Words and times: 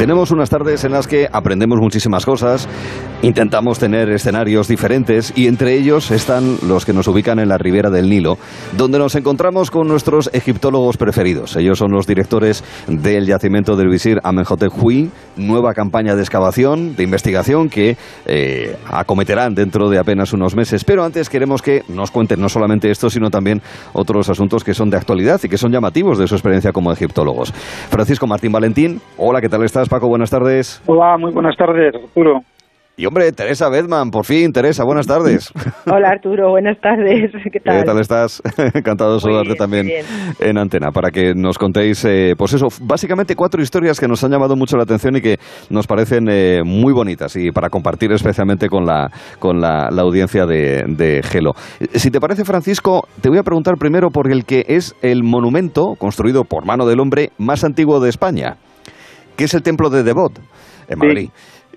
Tenemos 0.00 0.30
unas 0.30 0.48
tardes 0.48 0.82
en 0.84 0.92
las 0.92 1.06
que 1.06 1.28
aprendemos 1.30 1.78
muchísimas 1.78 2.24
cosas, 2.24 2.66
intentamos 3.20 3.78
tener 3.78 4.08
escenarios 4.08 4.66
diferentes 4.66 5.30
y 5.36 5.46
entre 5.46 5.74
ellos 5.74 6.10
están 6.10 6.56
los 6.66 6.86
que 6.86 6.94
nos 6.94 7.06
ubican 7.06 7.38
en 7.38 7.50
la 7.50 7.58
ribera 7.58 7.90
del 7.90 8.08
Nilo, 8.08 8.38
donde 8.78 8.98
nos 8.98 9.14
encontramos 9.14 9.70
con 9.70 9.88
nuestros 9.88 10.30
egiptólogos 10.32 10.96
preferidos. 10.96 11.54
Ellos 11.56 11.76
son 11.76 11.92
los 11.92 12.06
directores 12.06 12.64
del 12.88 13.26
yacimiento 13.26 13.76
del 13.76 13.90
visir 13.90 14.20
Amenhotep 14.22 14.72
Hui, 14.82 15.10
nueva 15.36 15.74
campaña 15.74 16.14
de 16.16 16.22
excavación, 16.22 16.96
de 16.96 17.04
investigación 17.04 17.68
que 17.68 17.98
eh, 18.24 18.78
acometerán 18.86 19.54
dentro 19.54 19.90
de 19.90 19.98
apenas 19.98 20.32
unos 20.32 20.56
meses. 20.56 20.82
Pero 20.82 21.04
antes 21.04 21.28
queremos 21.28 21.60
que 21.60 21.82
nos 21.88 22.10
cuenten 22.10 22.40
no 22.40 22.48
solamente 22.48 22.90
esto, 22.90 23.10
sino 23.10 23.28
también 23.28 23.60
otros 23.92 24.30
asuntos 24.30 24.64
que 24.64 24.72
son 24.72 24.88
de 24.88 24.96
actualidad 24.96 25.38
y 25.44 25.48
que 25.50 25.58
son 25.58 25.70
llamativos 25.72 26.16
de 26.16 26.26
su 26.26 26.36
experiencia 26.36 26.72
como 26.72 26.90
egiptólogos. 26.90 27.52
Francisco 27.90 28.26
Martín 28.26 28.52
Valentín, 28.52 29.02
hola, 29.18 29.42
¿qué 29.42 29.50
tal 29.50 29.62
estás? 29.62 29.89
Paco, 29.90 30.06
buenas 30.06 30.30
tardes. 30.30 30.80
Hola, 30.86 31.16
muy 31.18 31.32
buenas 31.32 31.56
tardes, 31.56 31.92
Arturo. 31.92 32.42
Y 32.96 33.06
hombre, 33.06 33.32
Teresa 33.32 33.68
Bedman, 33.68 34.10
por 34.10 34.24
fin, 34.24 34.52
Teresa, 34.52 34.84
buenas 34.84 35.08
tardes. 35.08 35.52
Hola 35.86 36.10
Arturo, 36.10 36.50
buenas 36.50 36.78
tardes. 36.80 37.32
¿Qué 37.52 37.58
tal? 37.58 37.78
¿Qué 37.78 37.84
tal 37.84 37.98
estás? 37.98 38.40
Encantado 38.74 39.14
de 39.14 39.20
saludarte 39.20 39.54
también 39.56 39.88
en 40.38 40.58
antena 40.58 40.92
para 40.92 41.10
que 41.10 41.34
nos 41.34 41.58
contéis, 41.58 42.04
eh, 42.04 42.34
pues 42.38 42.52
eso, 42.52 42.68
básicamente 42.82 43.34
cuatro 43.34 43.60
historias 43.60 43.98
que 43.98 44.06
nos 44.06 44.22
han 44.22 44.30
llamado 44.30 44.54
mucho 44.54 44.76
la 44.76 44.84
atención 44.84 45.16
y 45.16 45.22
que 45.22 45.38
nos 45.70 45.88
parecen 45.88 46.28
eh, 46.30 46.60
muy 46.64 46.92
bonitas 46.92 47.34
y 47.34 47.50
para 47.50 47.68
compartir 47.68 48.12
especialmente 48.12 48.68
con 48.68 48.86
la, 48.86 49.08
con 49.40 49.60
la, 49.60 49.88
audiencia 49.88 50.46
de, 50.46 50.84
de, 50.86 51.20
Gelo. 51.24 51.54
Si 51.94 52.12
te 52.12 52.20
parece, 52.20 52.44
Francisco, 52.44 53.08
te 53.20 53.28
voy 53.28 53.38
a 53.38 53.42
preguntar 53.42 53.74
primero 53.76 54.10
por 54.10 54.30
el 54.30 54.44
que 54.44 54.64
es 54.68 54.94
el 55.02 55.24
monumento 55.24 55.94
construido 55.98 56.44
por 56.44 56.64
mano 56.64 56.86
del 56.86 57.00
hombre 57.00 57.30
más 57.38 57.64
antiguo 57.64 57.98
de 57.98 58.10
España 58.10 58.56
que 59.40 59.44
es 59.44 59.54
el 59.54 59.62
templo 59.62 59.88
de 59.88 60.02
Devot, 60.02 60.38
en 60.86 60.98
Madrid. 60.98 61.30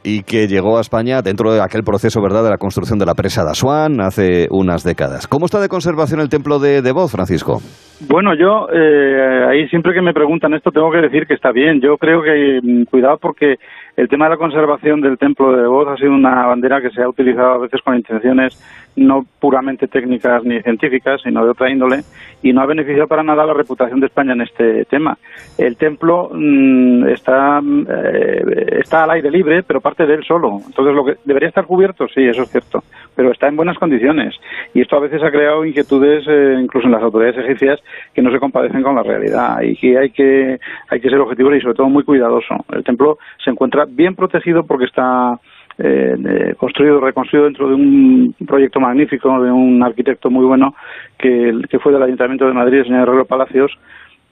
Y 0.03 0.23
que 0.23 0.47
llegó 0.47 0.77
a 0.77 0.81
España 0.81 1.21
dentro 1.21 1.53
de 1.53 1.61
aquel 1.61 1.83
proceso, 1.83 2.21
¿verdad?, 2.21 2.43
de 2.43 2.49
la 2.49 2.57
construcción 2.57 2.99
de 2.99 3.05
la 3.05 3.15
presa 3.15 3.43
de 3.43 3.51
Asuán 3.51 4.01
hace 4.01 4.47
unas 4.51 4.83
décadas. 4.83 5.27
¿Cómo 5.27 5.45
está 5.45 5.61
de 5.61 5.69
conservación 5.69 6.19
el 6.19 6.29
templo 6.29 6.59
de 6.59 6.81
Devot, 6.81 7.09
Francisco? 7.09 7.61
Bueno, 8.07 8.33
yo 8.35 8.67
eh, 8.73 9.45
ahí 9.49 9.67
siempre 9.69 9.93
que 9.93 10.01
me 10.01 10.13
preguntan 10.13 10.53
esto 10.53 10.71
tengo 10.71 10.91
que 10.91 10.97
decir 10.97 11.25
que 11.25 11.35
está 11.35 11.51
bien. 11.51 11.79
Yo 11.79 11.97
creo 11.97 12.21
que 12.21 12.59
mm, 12.61 12.83
cuidado 12.85 13.17
porque 13.17 13.55
el 13.95 14.09
tema 14.09 14.25
de 14.25 14.31
la 14.31 14.37
conservación 14.37 14.99
del 14.99 15.17
templo 15.17 15.53
de 15.53 15.61
Devot 15.61 15.87
ha 15.87 15.97
sido 15.97 16.11
una 16.11 16.47
bandera 16.47 16.81
que 16.81 16.89
se 16.89 17.01
ha 17.01 17.07
utilizado 17.07 17.53
a 17.53 17.57
veces 17.59 17.81
con 17.81 17.95
intenciones 17.95 18.59
no 18.95 19.25
puramente 19.39 19.87
técnicas 19.87 20.43
ni 20.43 20.61
científicas, 20.61 21.21
sino 21.23 21.43
de 21.43 21.51
otra 21.51 21.69
índole, 21.69 22.01
y 22.41 22.53
no 22.53 22.61
ha 22.61 22.65
beneficiado 22.65 23.07
para 23.07 23.23
nada 23.23 23.45
la 23.45 23.53
reputación 23.53 23.99
de 23.99 24.07
España 24.07 24.33
en 24.33 24.41
este 24.41 24.85
tema. 24.85 25.17
El 25.57 25.77
templo 25.77 26.29
mm, 26.33 27.07
está, 27.09 27.59
eh, 27.61 28.79
está 28.81 29.03
al 29.03 29.11
aire 29.11 29.31
libre, 29.31 29.63
pero 29.63 29.81
de 29.97 30.15
él 30.15 30.23
solo. 30.23 30.59
Entonces, 30.65 30.95
lo 30.95 31.05
que 31.05 31.15
debería 31.25 31.49
estar 31.49 31.65
cubierto, 31.65 32.07
sí, 32.07 32.23
eso 32.23 32.41
es 32.41 32.49
cierto, 32.49 32.83
pero 33.15 33.31
está 33.31 33.47
en 33.47 33.55
buenas 33.55 33.77
condiciones. 33.77 34.35
Y 34.73 34.81
esto 34.81 34.95
a 34.95 35.01
veces 35.01 35.21
ha 35.21 35.29
creado 35.29 35.63
inquietudes, 35.63 36.25
eh, 36.27 36.55
incluso 36.59 36.87
en 36.87 36.93
las 36.93 37.03
autoridades 37.03 37.45
egipcias, 37.45 37.79
que 38.13 38.21
no 38.21 38.31
se 38.31 38.39
compadecen 38.39 38.81
con 38.81 38.95
la 38.95 39.03
realidad 39.03 39.61
y 39.61 39.75
que 39.75 39.97
hay 39.97 40.09
que, 40.09 40.59
hay 40.89 40.99
que 40.99 41.09
ser 41.09 41.19
objetivos 41.19 41.55
y, 41.55 41.61
sobre 41.61 41.75
todo, 41.75 41.89
muy 41.89 42.03
cuidadoso. 42.03 42.55
El 42.71 42.83
templo 42.83 43.17
se 43.43 43.51
encuentra 43.51 43.85
bien 43.87 44.15
protegido 44.15 44.63
porque 44.65 44.85
está 44.85 45.39
eh, 45.77 46.53
construido, 46.57 46.99
reconstruido 46.99 47.45
dentro 47.45 47.67
de 47.67 47.75
un 47.75 48.35
proyecto 48.45 48.79
magnífico 48.79 49.41
de 49.41 49.51
un 49.51 49.81
arquitecto 49.83 50.29
muy 50.29 50.45
bueno 50.45 50.75
que, 51.17 51.61
que 51.69 51.79
fue 51.79 51.91
del 51.91 52.03
Ayuntamiento 52.03 52.45
de 52.45 52.53
Madrid, 52.53 52.79
el 52.79 52.85
señor 52.85 53.07
Herrero 53.07 53.25
Palacios, 53.25 53.71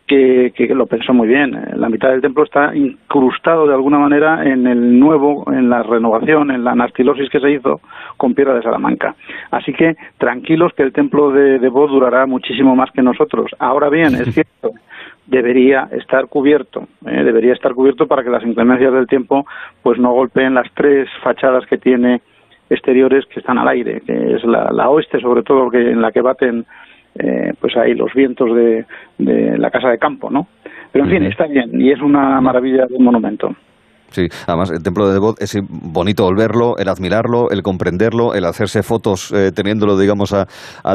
que, 0.07 0.51
que, 0.55 0.67
lo 0.75 0.87
pensó 0.87 1.13
muy 1.13 1.27
bien. 1.27 1.57
La 1.75 1.89
mitad 1.89 2.09
del 2.09 2.21
templo 2.21 2.43
está 2.43 2.75
incrustado 2.75 3.65
de 3.65 3.73
alguna 3.73 3.97
manera 3.97 4.43
en 4.43 4.67
el 4.67 4.99
nuevo, 4.99 5.45
en 5.51 5.69
la 5.69 5.83
renovación, 5.83 6.51
en 6.51 6.63
la 6.63 6.71
anastilosis 6.71 7.29
que 7.29 7.39
se 7.39 7.51
hizo 7.51 7.79
con 8.17 8.33
piedra 8.33 8.53
de 8.53 8.61
Salamanca. 8.61 9.15
Así 9.51 9.73
que 9.73 9.95
tranquilos 10.17 10.73
que 10.75 10.83
el 10.83 10.91
templo 10.91 11.31
de, 11.31 11.59
de 11.59 11.69
durará 11.69 12.25
muchísimo 12.25 12.75
más 12.75 12.91
que 12.91 13.01
nosotros. 13.01 13.51
Ahora 13.59 13.89
bien, 13.89 14.15
es 14.15 14.33
cierto 14.33 14.71
debería 15.27 15.87
estar 15.91 16.27
cubierto, 16.27 16.87
¿eh? 17.05 17.23
debería 17.23 17.53
estar 17.53 17.73
cubierto 17.73 18.05
para 18.05 18.21
que 18.21 18.29
las 18.29 18.43
inclemencias 18.43 18.91
del 18.91 19.07
tiempo 19.07 19.45
pues 19.81 19.97
no 19.97 20.11
golpeen 20.11 20.53
las 20.53 20.69
tres 20.73 21.07
fachadas 21.23 21.65
que 21.67 21.77
tiene 21.77 22.21
exteriores 22.69 23.25
que 23.27 23.39
están 23.39 23.57
al 23.57 23.67
aire, 23.67 24.01
que 24.05 24.35
es 24.35 24.43
la, 24.43 24.89
oeste 24.89 25.19
sobre 25.19 25.43
todo, 25.43 25.69
que 25.69 25.91
en 25.91 26.01
la 26.01 26.11
que 26.11 26.21
baten 26.21 26.65
eh, 27.15 27.53
pues 27.59 27.75
ahí 27.77 27.93
los 27.93 28.13
vientos 28.13 28.55
de, 28.55 28.85
de 29.17 29.57
la 29.57 29.69
casa 29.69 29.89
de 29.89 29.97
campo, 29.97 30.29
¿no? 30.29 30.47
Pero 30.91 31.05
en 31.05 31.11
fin, 31.11 31.23
está 31.23 31.47
bien 31.47 31.79
y 31.79 31.91
es 31.91 32.01
una 32.01 32.41
maravilla 32.41 32.85
de 32.85 32.95
un 32.95 33.05
monumento. 33.05 33.55
Sí, 34.11 34.27
además 34.45 34.71
el 34.71 34.83
templo 34.83 35.07
de 35.07 35.13
Devot 35.13 35.41
es 35.41 35.57
bonito 35.69 36.27
el 36.29 36.35
verlo, 36.35 36.75
el 36.77 36.89
admirarlo, 36.89 37.49
el 37.49 37.61
comprenderlo, 37.61 38.33
el 38.33 38.45
hacerse 38.45 38.83
fotos 38.83 39.31
eh, 39.31 39.51
teniéndolo, 39.55 39.97
digamos, 39.97 40.33
a, 40.33 40.45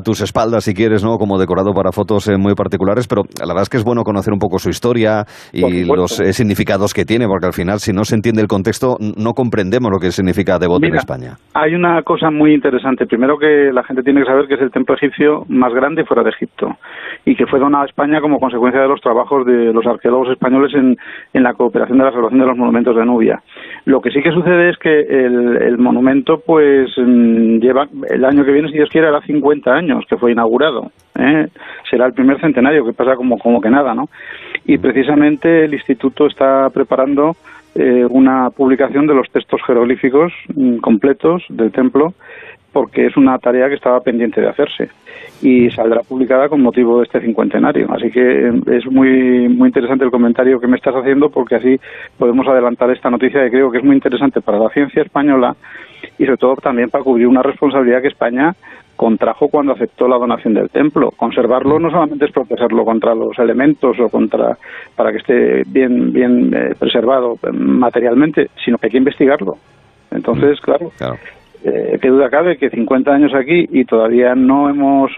tus 0.03 0.21
espaldas 0.21 0.65
si 0.65 0.75
quieres, 0.75 1.03
¿no? 1.03 1.17
Como 1.17 1.39
decorado 1.39 1.73
para 1.73 1.91
fotos 1.93 2.29
eh, 2.29 2.37
muy 2.37 2.55
particulares, 2.55 3.09
pero 3.09 3.23
la 3.41 3.49
verdad 3.49 3.63
es 3.63 3.71
que 3.71 3.79
es 3.79 3.85
bueno 3.85 4.03
conocer 4.03 4.33
un 4.33 4.39
poco 4.39 4.59
su 4.59 4.69
historia 4.69 5.25
y 5.53 5.85
los 5.85 6.21
eh, 6.21 6.33
significados 6.33 6.93
que 6.93 7.05
tiene, 7.05 7.27
porque 7.27 7.47
al 7.47 7.55
final 7.55 7.79
si 7.81 7.93
no 7.93 8.05
se 8.05 8.15
entiende 8.15 8.43
el 8.43 8.49
contexto 8.49 8.97
no 9.01 9.33
comprendemos 9.33 9.91
lo 9.91 9.99
que 9.99 10.11
significa 10.11 10.59
Devot 10.59 10.85
en 10.85 10.95
España. 10.95 11.37
Hay 11.55 11.75
una 11.75 12.03
cosa 12.03 12.31
muy 12.31 12.53
interesante. 12.53 13.07
Primero 13.07 13.39
que 13.39 13.71
la 13.73 13.83
gente 13.85 14.03
tiene 14.03 14.21
que 14.21 14.27
saber 14.27 14.47
que 14.47 14.55
es 14.55 14.61
el 14.61 14.71
templo 14.71 14.95
egipcio 14.95 15.45
más 15.49 15.73
grande 15.73 16.05
fuera 16.05 16.23
de 16.23 16.31
Egipto 16.31 16.69
y 17.25 17.35
que 17.35 17.47
fue 17.47 17.59
donado 17.59 17.85
a 17.85 17.87
España 17.87 18.21
como 18.21 18.39
consecuencia 18.39 18.81
de 18.81 18.89
los 18.89 19.01
trabajos 19.01 19.47
de 19.47 19.73
los 19.73 19.87
arqueólogos 19.87 20.31
españoles 20.31 20.73
en, 20.75 20.97
en 21.33 21.43
la 21.43 21.55
cooperación 21.55 21.99
de 21.99 22.05
la 22.05 22.13
salvación 22.13 22.41
de 22.41 22.47
los 22.47 22.57
monumentos 22.57 22.95
de 22.95 23.06
Nubia. 23.07 23.43
Lo 23.87 24.01
que 24.01 24.11
sí 24.11 24.21
que 24.23 24.33
sucede 24.33 24.71
es 24.71 24.79
que 24.79 25.01
el, 25.01 25.79
monumento, 25.79 26.43
pues, 26.45 26.91
mm, 26.97 27.59
lleva 27.59 27.89
el 28.11 28.25
año 28.25 28.45
que 28.45 28.53
viene, 28.53 28.69
si 28.69 28.75
Dios 28.75 28.91
quiere, 28.91 29.07
hará 29.09 29.21
50 29.23 29.73
años 29.73 30.05
que 30.09 30.17
fue 30.17 30.33
inaugurado. 30.33 30.91
¿eh? 31.19 31.47
Será 31.89 32.07
el 32.07 32.13
primer 32.13 32.41
centenario, 32.41 32.85
que 32.85 32.93
pasa 32.93 33.15
como, 33.17 33.39
como 33.39 33.61
que 33.61 33.71
nada, 33.71 33.95
¿no? 33.95 34.09
Y 34.65 34.79
precisamente 34.79 35.65
el 35.65 35.75
Instituto 35.75 36.27
está 36.27 36.69
preparando 36.71 37.37
eh, 37.75 38.07
una 38.09 38.51
publicación 38.51 39.07
de 39.07 39.15
los 39.15 39.31
textos 39.31 39.61
jeroglíficos 39.67 40.33
mm, 40.55 40.79
completos 40.79 41.45
del 41.49 41.73
templo 41.73 42.15
porque 42.77 43.07
es 43.07 43.17
una 43.17 43.39
tarea 43.39 43.71
que 43.71 43.77
estaba 43.77 44.01
pendiente 44.01 44.39
de 44.39 44.51
hacerse 44.51 44.91
y 45.41 45.71
saldrá 45.71 46.03
publicada 46.03 46.51
con 46.51 46.61
motivo 46.61 46.99
de 46.99 47.05
este 47.05 47.23
cincuentenario. 47.23 47.91
Así 47.91 48.11
que 48.11 48.49
es 48.49 48.85
muy 48.85 49.49
muy 49.49 49.69
interesante 49.69 50.05
el 50.05 50.11
comentario 50.11 50.61
que 50.61 50.67
me 50.67 50.77
estás 50.77 50.95
haciendo 50.95 51.31
porque 51.31 51.55
así 51.55 51.81
podemos 52.19 52.47
adelantar 52.47 52.91
esta 52.91 53.09
noticia 53.09 53.43
que 53.45 53.51
creo 53.51 53.71
que 53.71 53.79
es 53.79 53.85
muy 53.85 53.97
interesante 53.97 54.43
para 54.43 54.59
la 54.59 54.69
ciencia 54.69 55.01
española 55.01 55.57
y 56.19 56.27
sobre 56.27 56.37
todo 56.37 56.57
también 56.57 56.91
para 56.91 57.03
cubrir 57.03 57.29
una 57.29 57.43
responsabilidad 57.43 58.03
que 58.03 58.09
España 58.09 58.55
contrajo 58.95 59.49
cuando 59.49 59.73
aceptó 59.73 60.07
la 60.07 60.19
donación 60.19 60.53
del 60.53 60.69
templo. 60.69 61.13
Conservarlo 61.17 61.79
no 61.79 61.89
solamente 61.89 62.27
es 62.27 62.33
protegerlo 62.33 62.85
contra 62.85 63.15
los 63.15 63.39
elementos 63.39 63.99
o 63.99 64.11
contra 64.11 64.59
para 64.95 65.13
que 65.13 65.19
esté 65.19 65.63
bien 65.67 66.13
bien 66.13 66.53
eh, 66.53 66.75
preservado 66.79 67.39
materialmente, 67.55 68.51
sino 68.63 68.77
que 68.77 68.89
hay 68.89 68.91
que 68.91 68.99
investigarlo. 68.99 69.55
Entonces, 70.11 70.61
claro 70.61 70.91
eh, 71.69 71.99
qué 72.01 72.09
duda 72.09 72.31
cabe 72.31 72.57
que 72.57 72.71
50 72.71 73.13
años 73.13 73.35
aquí 73.35 73.67
y 73.73 73.85
todavía 73.85 74.37
no 74.37 74.71
hemos 74.71 75.11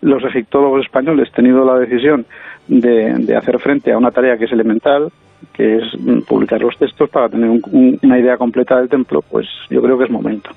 los 0.00 0.24
egiptólogos 0.24 0.84
españoles 0.84 1.32
tenido 1.32 1.64
la 1.64 1.80
decisión 1.80 2.24
de, 2.68 3.36
hacer 3.36 3.58
frente 3.58 3.90
a 3.90 3.98
una 3.98 4.12
tarea 4.12 4.36
que 4.36 4.44
es 4.44 4.52
elemental, 4.52 5.10
que 5.52 5.78
es 5.78 5.82
publicar 6.28 6.60
los 6.60 6.78
textos 6.78 7.10
para 7.10 7.28
tener 7.28 7.50
una 7.72 8.16
idea 8.16 8.36
completa 8.36 8.76
del 8.76 8.88
templo, 8.88 9.24
pues 9.28 9.48
yo 9.70 9.82
creo 9.82 9.98
que 9.98 10.04
es 10.04 10.10
momento. 10.10 10.50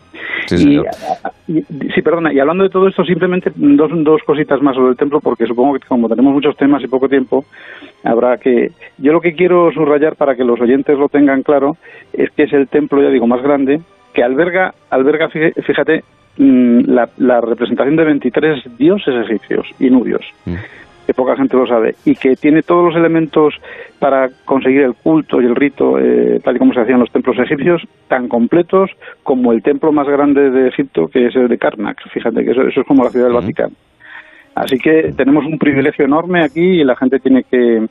Sí, 0.45 0.79
y, 1.47 2.01
perdona, 2.03 2.31
y 2.31 2.39
hablando 2.39 2.63
de 2.63 2.69
todo 2.69 2.88
esto, 2.88 3.03
simplemente 3.03 3.51
dos, 3.55 3.89
dos 4.03 4.21
cositas 4.27 4.61
más 4.61 4.75
sobre 4.75 4.91
el 4.91 4.97
templo, 4.97 5.21
porque 5.21 5.47
supongo 5.47 5.73
que 5.79 5.88
como 5.88 6.07
tenemos 6.07 6.35
muchos 6.35 6.55
temas 6.55 6.83
y 6.83 6.88
poco 6.88 7.09
tiempo, 7.09 7.45
habrá 8.03 8.38
que... 8.38 8.73
Yo 9.00 9.11
lo 9.11 9.21
que 9.21 9.33
quiero 9.33 9.71
subrayar 9.71 10.17
para 10.17 10.35
que 10.35 10.44
los 10.44 10.61
oyentes 10.61 11.00
lo 11.00 11.09
tengan 11.09 11.41
claro 11.41 11.77
es 12.13 12.29
que 12.29 12.44
es 12.44 12.53
el 12.53 12.67
templo, 12.67 13.01
ya 13.01 13.09
digo, 13.09 13.25
más 13.25 13.41
grande, 13.41 13.81
que 14.15 14.23
alberga, 14.23 14.73
alberga 14.89 15.29
fíjate, 15.29 16.03
mm, 16.38 16.79
la, 17.17 17.41
representación 17.41 17.97
de 17.97 18.06
23 18.06 18.77
dioses 18.77 19.13
egipcios 19.25 19.67
y 19.77 19.89
nubios, 19.89 20.25
mm. 20.45 20.56
que 21.06 21.13
poca 21.13 21.35
gente 21.35 21.57
lo 21.57 21.67
sabe, 21.67 21.95
y 22.06 22.15
que 22.15 22.35
tiene 22.35 22.63
todos 22.63 22.85
los 22.85 22.95
elementos 22.95 23.53
para 24.00 24.29
conseguir 24.45 24.81
el 24.81 24.95
culto 24.95 25.41
y 25.41 25.45
el 25.45 25.56
rito, 25.56 26.00
eh, 26.00 26.39
tal 26.44 26.56
y 26.56 26.59
como 26.59 26.73
se 26.73 26.79
hacían 26.79 27.01
los 27.01 27.12
templos 27.12 27.38
egipcios, 27.38 27.83
tan 28.07 28.29
completos 28.29 28.89
como 29.21 29.51
el 29.51 29.62
templo 29.62 29.91
más 29.91 30.07
grande 30.07 30.50
de 30.50 30.69
Egipto, 30.69 31.07
que 31.09 31.27
es 31.27 31.35
el 31.35 31.50
de 31.50 31.57
Karnak. 31.57 32.01
Fíjate 32.09 32.44
que 32.44 32.51
eso, 32.51 32.62
es 32.62 32.88
como 32.88 33.03
la 33.03 33.09
ciudad 33.09 33.27
del 33.27 33.35
mm. 33.35 33.41
Vaticano. 33.41 33.75
Así 34.56 34.77
que 34.77 35.13
tenemos 35.17 35.45
un 35.45 35.59
privilegio 35.59 36.06
enorme 36.06 36.41
aquí 36.41 36.79
y 36.79 36.83
la 36.85 36.95
gente 36.95 37.19
tiene 37.19 37.44
que, 37.44 37.85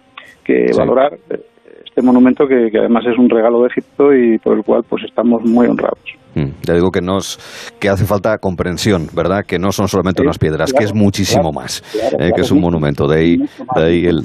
valorar 0.74 1.12
eh, 1.28 1.40
este 1.94 2.02
monumento 2.02 2.48
que, 2.48 2.76
además 2.76 3.04
es 3.06 3.16
un 3.16 3.30
regalo 3.30 3.60
de 3.60 3.68
Egipto 3.68 4.12
y 4.12 4.36
por 4.38 4.56
el 4.56 4.64
cual 4.64 4.82
pues 4.88 5.04
estamos 5.04 5.44
muy 5.44 5.68
honrados. 5.68 6.00
Mm, 6.34 6.50
ya 6.66 6.74
digo 6.74 6.90
que 6.90 7.00
nos 7.00 7.38
que 7.78 7.88
hace 7.88 8.04
falta 8.04 8.36
comprensión, 8.38 9.06
¿verdad? 9.14 9.44
Que 9.46 9.60
no 9.60 9.70
son 9.70 9.86
solamente 9.86 10.20
unas 10.20 10.38
piedras, 10.38 10.72
que 10.72 10.82
es 10.82 10.92
muchísimo 10.92 11.52
más, 11.52 11.84
eh, 12.18 12.32
que 12.34 12.40
es 12.40 12.50
un 12.50 12.60
monumento. 12.60 13.06
De 13.06 13.20
ahí, 13.20 13.36
de 13.36 13.84
ahí 13.84 14.06
el, 14.06 14.24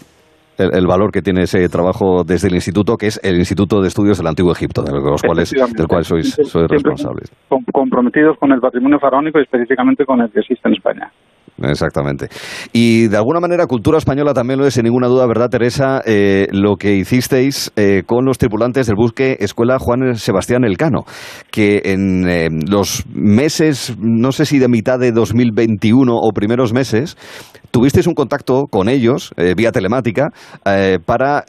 el, 0.57 0.87
valor 0.87 1.11
que 1.11 1.21
tiene 1.21 1.43
ese 1.43 1.69
trabajo 1.69 2.23
desde 2.23 2.47
el 2.47 2.55
instituto, 2.55 2.97
que 2.97 3.05
es 3.05 3.19
el 3.23 3.37
Instituto 3.37 3.81
de 3.81 3.87
Estudios 3.87 4.17
del 4.17 4.25
Antiguo 4.25 4.51
Egipto, 4.51 4.81
de 4.81 4.91
los 4.91 5.21
cuales, 5.21 5.51
del 5.51 5.87
cual 5.87 6.03
sois, 6.03 6.33
sois 6.43 6.67
responsables. 6.67 7.31
Comprometidos 7.71 8.35
con 8.39 8.51
el 8.51 8.59
patrimonio 8.59 8.97
faraónico 8.97 9.37
y 9.37 9.43
específicamente 9.43 10.05
con 10.05 10.21
el 10.21 10.31
que 10.31 10.39
existe 10.39 10.67
en 10.67 10.73
España. 10.73 11.11
Exactamente. 11.63 12.29
Y 12.73 13.07
de 13.07 13.17
alguna 13.17 13.39
manera, 13.39 13.65
cultura 13.67 13.97
española 13.97 14.33
también 14.33 14.59
lo 14.59 14.65
es, 14.65 14.73
sin 14.73 14.83
ninguna 14.83 15.07
duda, 15.07 15.25
¿verdad, 15.27 15.49
Teresa? 15.49 16.01
Eh, 16.05 16.47
lo 16.51 16.75
que 16.75 16.95
hicisteis 16.95 17.71
eh, 17.75 18.03
con 18.05 18.25
los 18.25 18.37
tripulantes 18.37 18.87
del 18.87 18.95
buque 18.95 19.37
Escuela 19.39 19.77
Juan 19.79 20.15
Sebastián 20.15 20.63
Elcano, 20.63 21.05
que 21.51 21.81
en 21.85 22.29
eh, 22.29 22.49
los 22.67 23.05
meses, 23.13 23.95
no 23.99 24.31
sé 24.31 24.45
si 24.45 24.59
de 24.59 24.67
mitad 24.67 24.99
de 24.99 25.11
2021 25.11 26.13
o 26.13 26.31
primeros 26.31 26.73
meses, 26.73 27.17
tuvisteis 27.71 28.07
un 28.07 28.13
contacto 28.13 28.65
con 28.69 28.89
ellos, 28.89 29.31
vía 29.55 29.71
telemática, 29.71 30.29
para 31.05 31.45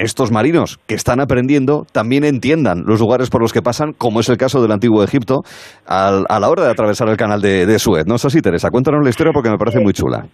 estos 0.00 0.30
marinos 0.30 0.78
que 0.86 0.94
están 0.94 1.20
aprendiendo 1.20 1.84
también 1.92 2.24
entiendan 2.24 2.84
los 2.86 3.00
lugares 3.00 3.30
por 3.30 3.40
los 3.40 3.52
que 3.52 3.62
pasan, 3.62 3.92
como 3.92 4.20
es 4.20 4.28
el 4.28 4.36
caso 4.36 4.62
del 4.62 4.72
antiguo 4.72 5.02
Egipto, 5.02 5.40
a 5.86 6.38
la 6.40 6.48
hora 6.48 6.64
de 6.64 6.70
atravesar 6.70 7.08
el 7.08 7.16
canal 7.16 7.40
de, 7.40 7.78
Suez. 7.78 8.06
¿No 8.06 8.16
es 8.16 8.24
así, 8.24 8.40
Teresa? 8.40 8.70
Cuéntanos 8.70 9.02
la 9.02 9.10
historia 9.10 9.32
porque 9.32 9.50
me 9.50 9.58
parece 9.58 9.80
muy 9.80 9.92
chula. 9.92 10.24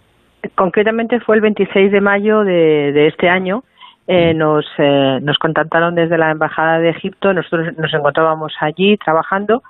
Concretamente 0.55 1.19
fue 1.19 1.35
el 1.35 1.41
26 1.41 1.91
de 1.91 2.01
mayo 2.01 2.43
de, 2.43 3.07
este 3.07 3.29
año. 3.29 3.63
Eh, 4.07 4.35
nos, 4.35 4.65
eh, 4.77 5.19
nos 5.21 5.37
contactaron 5.39 5.95
desde 5.95 6.17
la 6.19 6.29
Embajada 6.29 6.77
de 6.77 6.91
Egipto, 6.91 7.33
nosotros 7.33 7.75
nos 7.75 7.91
encontrábamos 7.91 8.53
allí 8.61 8.97
trabajando 8.97 9.63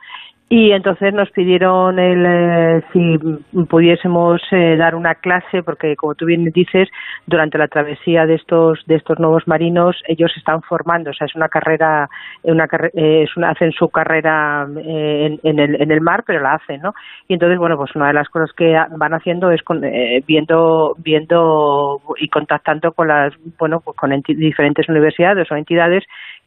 y 0.48 0.72
entonces 0.72 1.12
nos 1.12 1.32
pidieron 1.32 1.98
el, 1.98 2.24
eh, 2.24 2.84
si 2.94 3.18
pudiésemos 3.66 4.42
eh, 4.52 4.76
dar 4.78 4.94
una 4.94 5.16
clase 5.16 5.64
porque 5.64 5.96
como 5.96 6.14
tú 6.14 6.26
bien 6.26 6.46
dices 6.54 6.88
durante 7.26 7.58
la 7.58 7.68
travesía 7.68 8.28
de 8.28 8.36
estos 8.36 8.80
de 8.86 8.96
estos 8.96 9.18
nuevos 9.20 9.48
marinos 9.48 9.96
ellos 10.08 10.32
están 10.38 10.62
formando 10.62 11.10
o 11.10 11.14
sea 11.14 11.26
es 11.26 11.36
una 11.36 11.50
carrera 11.50 12.08
una 12.44 12.66
eh, 12.94 13.24
es 13.24 13.36
una, 13.36 13.50
hacen 13.50 13.72
su 13.72 13.90
carrera 13.90 14.68
en, 14.68 15.60
el, 15.60 15.82
en 15.82 15.92
el 15.92 16.02
mar 16.02 16.24
pero 16.28 16.42
la 16.42 16.54
hacen 16.54 16.80
no 16.82 16.94
y 17.28 17.34
entonces 17.34 17.58
bueno 17.58 17.76
pues 17.76 17.96
una 17.96 18.10
de 18.10 18.14
las 18.14 18.30
cosas 18.30 18.52
que 18.56 18.76
van 18.98 19.14
haciendo 19.16 19.50
es 19.50 19.62
viendo 20.28 20.96
viendo 21.00 22.02
y 22.18 22.30
contactando 22.30 22.92
con 22.92 23.08
las 23.08 23.34
bueno 23.58 23.80
pues 23.84 23.98
con 23.98 24.12
diferentes 24.28 24.88
universidades 24.90 25.52
o 25.52 25.56
entidades 25.56 26.04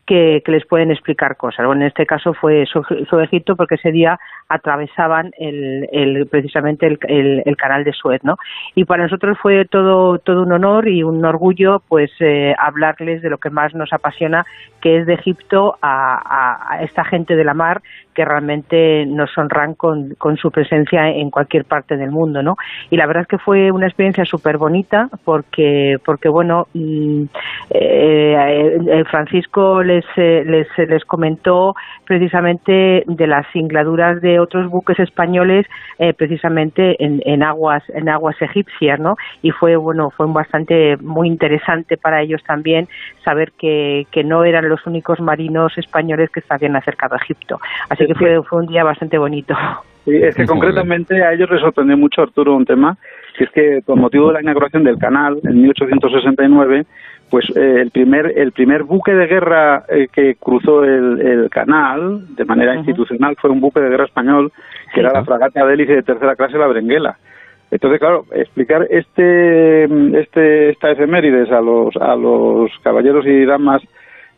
que, 0.08 0.42
les 0.46 0.66
pueden 0.66 0.90
explicar 0.90 1.36
cosas. 1.36 1.66
Bueno, 1.66 1.82
en 1.82 1.88
este 1.88 2.06
caso 2.06 2.32
fue 2.32 2.64
sobre 2.66 3.24
Egipto 3.24 3.54
porque 3.56 3.74
ese 3.74 3.92
día 3.92 4.18
atravesaban 4.48 5.32
el, 5.38 6.26
precisamente 6.30 6.86
el, 6.86 7.56
canal 7.58 7.84
de 7.84 7.92
Suez, 7.92 8.24
¿no? 8.24 8.36
Y 8.74 8.86
para 8.86 9.02
nosotros 9.02 9.36
fue 9.42 9.66
todo 9.66 10.18
todo 10.18 10.42
un 10.42 10.52
honor 10.52 10.88
y 10.88 11.02
un 11.02 11.22
orgullo, 11.24 11.82
pues 11.86 12.10
eh, 12.20 12.54
hablarles 12.58 13.20
de 13.20 13.28
lo 13.28 13.36
que 13.36 13.50
más 13.50 13.74
nos 13.74 13.92
apasiona, 13.92 14.46
que 14.80 14.98
es 14.98 15.06
de 15.06 15.14
Egipto 15.14 15.76
a, 15.82 16.78
esta 16.80 17.04
gente 17.04 17.36
de 17.36 17.44
la 17.44 17.52
mar 17.52 17.82
que 18.14 18.24
realmente 18.24 19.04
nos 19.06 19.36
honran 19.36 19.74
con, 19.74 20.16
su 20.40 20.50
presencia 20.50 21.08
en 21.08 21.30
cualquier 21.30 21.64
parte 21.64 21.96
del 21.96 22.10
mundo, 22.10 22.42
¿no? 22.42 22.56
Y 22.90 22.96
la 22.96 23.06
verdad 23.06 23.22
es 23.22 23.28
que 23.28 23.38
fue 23.38 23.70
una 23.70 23.86
experiencia 23.86 24.24
súper 24.24 24.56
bonita 24.56 25.08
porque 25.24 25.96
porque 26.04 26.28
bueno, 26.28 26.66
mm, 26.72 27.24
eh, 27.70 28.78
eh, 28.88 29.04
Francisco 29.10 29.82
les, 30.16 30.66
les 30.76 30.88
les 30.88 31.04
comentó 31.04 31.74
precisamente 32.04 33.04
de 33.06 33.26
las 33.26 33.46
singladuras 33.52 34.20
de 34.20 34.40
otros 34.40 34.70
buques 34.70 34.98
españoles 34.98 35.66
eh, 35.98 36.12
precisamente 36.14 36.96
en, 36.98 37.42
aguas 37.42 37.82
en 37.88 38.08
aguas 38.08 38.40
egipcias 38.40 38.98
no 38.98 39.16
y 39.42 39.50
fue 39.50 39.76
bueno 39.76 40.10
fue 40.10 40.26
bastante 40.26 40.96
muy 40.98 41.28
interesante 41.28 41.96
para 41.96 42.22
ellos 42.22 42.42
también 42.44 42.88
saber 43.24 43.52
que, 43.58 44.06
que 44.10 44.24
no 44.24 44.44
eran 44.44 44.68
los 44.68 44.86
únicos 44.86 45.20
marinos 45.20 45.76
españoles 45.76 46.30
que 46.30 46.40
se 46.40 46.52
habían 46.52 46.76
acercado 46.76 47.14
a 47.14 47.18
Egipto. 47.18 47.60
Así 47.88 48.06
que 48.06 48.14
fue, 48.14 48.42
fue 48.42 48.60
un 48.60 48.66
día 48.66 48.84
bastante 48.84 49.18
bonito 49.18 49.54
sí, 50.08 50.16
es 50.16 50.34
que 50.34 50.46
concretamente 50.46 51.22
a 51.22 51.32
ellos 51.32 51.50
les 51.50 51.60
sorprendió 51.60 51.96
mucho 51.96 52.22
Arturo 52.22 52.54
un 52.54 52.64
tema 52.64 52.96
que 53.36 53.44
es 53.44 53.50
que 53.50 53.82
con 53.84 54.00
motivo 54.00 54.28
de 54.28 54.34
la 54.34 54.42
inauguración 54.42 54.84
del 54.84 54.98
canal 54.98 55.38
en 55.44 55.62
1869 55.62 56.86
pues 57.30 57.44
eh, 57.56 57.80
el 57.80 57.90
primer 57.90 58.32
el 58.36 58.52
primer 58.52 58.84
buque 58.84 59.12
de 59.12 59.26
guerra 59.26 59.84
eh, 59.88 60.08
que 60.12 60.36
cruzó 60.36 60.84
el, 60.84 61.48
canal 61.50 62.34
de 62.34 62.44
manera 62.44 62.74
institucional 62.74 63.36
fue 63.40 63.50
un 63.50 63.60
buque 63.60 63.80
de 63.80 63.90
guerra 63.90 64.06
español 64.06 64.52
que 64.94 65.00
era 65.00 65.12
la 65.12 65.24
fragata 65.24 65.64
de 65.64 65.74
hélice 65.74 65.96
de 65.96 66.02
tercera 66.02 66.36
clase 66.36 66.58
la 66.58 66.66
Berenguela. 66.66 67.18
Entonces 67.70 68.00
claro 68.00 68.24
explicar 68.32 68.86
este 68.90 69.84
este 70.18 70.70
esta 70.70 70.90
efemérides 70.90 71.50
a 71.52 71.60
los 71.60 71.94
a 71.96 72.16
los 72.16 72.70
caballeros 72.82 73.26
y 73.26 73.44
damas 73.44 73.82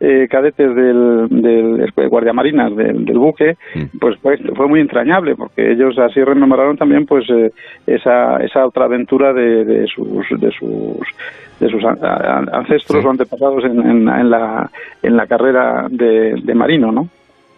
eh, 0.00 0.26
cadetes 0.30 0.74
del, 0.74 1.28
del 1.28 1.92
guardiamarinas 2.08 2.74
del, 2.74 3.04
del 3.04 3.18
buque, 3.18 3.56
mm. 3.74 3.98
pues 4.00 4.18
fue, 4.18 4.38
fue, 4.56 4.66
muy 4.66 4.80
entrañable, 4.80 5.36
porque 5.36 5.72
ellos 5.72 5.98
así 5.98 6.24
rememoraron 6.24 6.76
también 6.76 7.04
pues 7.04 7.28
eh, 7.28 7.52
esa, 7.86 8.38
esa 8.38 8.66
otra 8.66 8.86
aventura 8.86 9.32
de, 9.34 9.64
de 9.64 9.86
sus 9.86 10.26
de 10.40 10.50
sus 10.52 11.06
de 11.60 11.68
sus 11.68 11.84
ancestros 11.84 13.04
o 13.04 13.10
antepasados 13.10 13.62
en, 13.64 13.78
en, 13.80 14.08
en, 14.08 14.30
la 14.30 14.70
en 15.02 15.16
la 15.16 15.26
carrera 15.26 15.86
de, 15.90 16.40
de 16.42 16.54
marino, 16.54 16.90
¿no? 16.90 17.08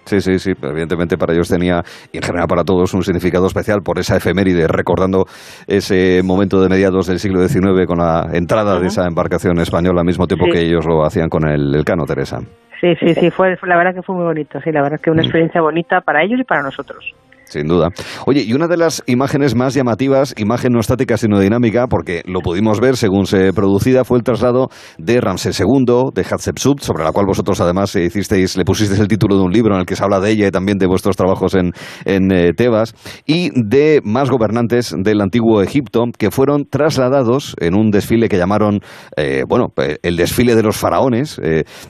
Sí, 0.05 0.21
sí, 0.21 0.39
sí, 0.39 0.53
evidentemente 0.63 1.17
para 1.17 1.33
ellos 1.33 1.49
tenía, 1.49 1.83
y 2.13 2.17
en 2.17 2.23
general 2.23 2.47
para 2.49 2.65
todos, 2.65 2.93
un 2.95 3.03
significado 3.03 3.47
especial 3.47 3.81
por 3.83 3.99
esa 3.99 4.17
efeméride, 4.17 4.67
recordando 4.67 5.25
ese 5.67 6.23
momento 6.25 6.61
de 6.61 6.69
mediados 6.69 7.07
del 7.07 7.19
siglo 7.19 7.47
XIX 7.47 7.87
con 7.87 7.99
la 7.99 8.29
entrada 8.33 8.81
de 8.81 8.87
esa 8.89 9.07
embarcación 9.07 9.59
española 9.61 10.01
al 10.01 10.07
mismo 10.07 10.27
tiempo 10.27 10.47
que 10.53 10.61
ellos 10.61 10.85
lo 10.87 11.05
hacían 11.05 11.29
con 11.29 11.49
el, 11.49 11.75
el 11.75 11.85
cano, 11.85 12.05
Teresa. 12.05 12.41
Sí, 12.81 12.97
sí, 12.99 13.15
sí, 13.15 13.31
fue, 13.31 13.55
la 13.63 13.77
verdad 13.77 13.95
que 13.95 14.03
fue 14.03 14.17
muy 14.17 14.25
bonito, 14.25 14.61
sí, 14.61 14.73
la 14.73 14.83
verdad 14.83 14.99
que 15.01 15.11
una 15.11 15.23
mm. 15.23 15.27
experiencia 15.27 15.61
bonita 15.61 16.01
para 16.01 16.25
ellos 16.25 16.41
y 16.41 16.45
para 16.45 16.63
nosotros. 16.63 17.15
Sin 17.53 17.67
duda. 17.67 17.91
Oye, 18.25 18.45
y 18.47 18.55
una 18.55 18.67
de 18.67 18.79
las 18.79 19.03
imágenes 19.05 19.55
más 19.55 19.75
llamativas, 19.75 20.35
imagen 20.39 20.73
no 20.73 20.81
estática 20.81 21.19
sino 21.19 21.39
dinámica, 21.39 21.87
porque 21.87 22.23
lo 22.25 22.41
pudimos 22.41 22.81
ver 22.81 22.97
según 22.97 23.27
se 23.27 23.53
producida, 23.53 24.05
fue 24.05 24.17
el 24.17 24.25
traslado 24.25 24.71
de 24.97 25.21
Ramsés 25.21 25.61
II, 25.61 26.13
de 26.15 26.25
Hatshepsut, 26.25 26.81
sobre 26.81 27.05
la 27.05 27.13
cual 27.13 27.27
vosotros 27.27 27.61
además 27.61 27.95
hicisteis, 27.95 28.57
le 28.57 28.65
pusisteis 28.65 28.99
el 29.01 29.09
título 29.09 29.37
de 29.37 29.43
un 29.43 29.53
libro 29.53 29.75
en 29.75 29.81
el 29.81 29.87
que 29.87 29.97
se 29.97 30.03
habla 30.03 30.19
de 30.19 30.31
ella 30.31 30.47
y 30.47 30.51
también 30.51 30.79
de 30.79 30.87
vuestros 30.87 31.15
trabajos 31.15 31.55
en, 31.55 31.73
en 32.07 32.33
eh, 32.33 32.55
Tebas, 32.57 32.95
y 33.27 33.51
de 33.55 34.01
más 34.03 34.31
gobernantes 34.31 34.95
del 34.97 35.21
antiguo 35.21 35.61
Egipto 35.61 36.05
que 36.19 36.31
fueron 36.31 36.65
trasladados 36.65 37.55
en 37.61 37.75
un 37.75 37.91
desfile 37.91 38.31
que 38.31 38.39
llamaron, 38.39 38.81
eh, 39.19 39.45
bueno, 39.47 39.75
eh, 39.77 39.99
el 40.03 40.17
desfile 40.17 40.55
de 40.55 40.63
los 40.63 40.79
faraones, 40.79 41.39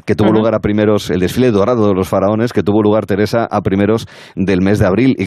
que 0.04 0.14
tuvo 0.16 0.32
lugar 0.32 0.56
a 0.56 0.58
primeros, 0.58 1.08
el 1.10 1.20
desfile 1.20 1.52
dorado 1.52 1.86
de 1.86 1.94
los 1.94 2.08
faraones, 2.08 2.52
que 2.52 2.64
tuvo 2.64 2.82
lugar, 2.82 3.06
Teresa, 3.06 3.46
a 3.48 3.60
primeros 3.60 4.08
del 4.34 4.60
mes 4.60 4.80
de 4.80 4.86
abril. 4.86 5.14
Y 5.18 5.26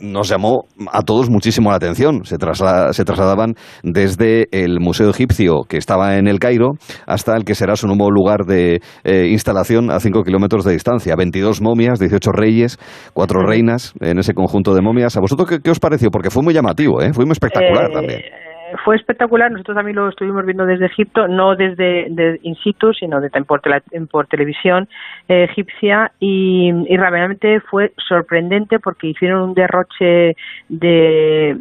nos 0.00 0.28
llamó 0.28 0.64
a 0.92 1.02
todos 1.02 1.30
muchísimo 1.30 1.70
la 1.70 1.76
atención. 1.76 2.24
Se, 2.24 2.36
se 2.36 3.04
trasladaban 3.04 3.54
desde 3.82 4.46
el 4.50 4.80
Museo 4.80 5.10
Egipcio, 5.10 5.62
que 5.68 5.76
estaba 5.76 6.16
en 6.16 6.26
el 6.26 6.38
Cairo, 6.38 6.72
hasta 7.06 7.36
el 7.36 7.44
que 7.44 7.54
será 7.54 7.76
su 7.76 7.86
nuevo 7.86 8.10
lugar 8.10 8.44
de 8.46 8.80
eh, 9.04 9.28
instalación 9.30 9.90
a 9.90 10.00
5 10.00 10.22
kilómetros 10.22 10.64
de 10.64 10.72
distancia. 10.72 11.16
22 11.16 11.60
momias, 11.60 11.98
18 11.98 12.30
reyes, 12.32 12.78
cuatro 13.12 13.40
reinas 13.40 13.92
en 14.00 14.18
ese 14.18 14.34
conjunto 14.34 14.74
de 14.74 14.82
momias. 14.82 15.16
¿A 15.16 15.20
vosotros 15.20 15.60
qué, 15.62 15.70
os 15.70 15.80
pareció? 15.80 16.10
Porque 16.10 16.30
fue 16.30 16.42
muy 16.42 16.54
llamativo, 16.54 17.02
¿eh? 17.02 17.12
fue 17.12 17.24
muy 17.24 17.32
espectacular 17.32 17.90
eh, 17.90 17.92
también 17.92 18.43
fue 18.84 18.96
espectacular. 18.96 19.50
Nosotros 19.50 19.76
también 19.76 19.96
lo 19.96 20.08
estuvimos 20.08 20.44
viendo 20.44 20.66
desde 20.66 20.86
Egipto, 20.86 21.28
no 21.28 21.54
desde 21.56 22.08
in 22.42 22.56
situ, 22.56 22.92
sino 22.94 23.20
de, 23.20 23.30
por, 23.42 23.60
por 24.10 24.26
televisión 24.26 24.88
eh, 25.28 25.44
egipcia 25.44 26.12
y, 26.18 26.72
realmente 26.96 27.60
fue 27.60 27.92
sorprendente 28.08 28.78
porque 28.78 29.08
hicieron 29.08 29.42
un 29.42 29.54
derroche 29.54 30.36
de, 30.68 31.56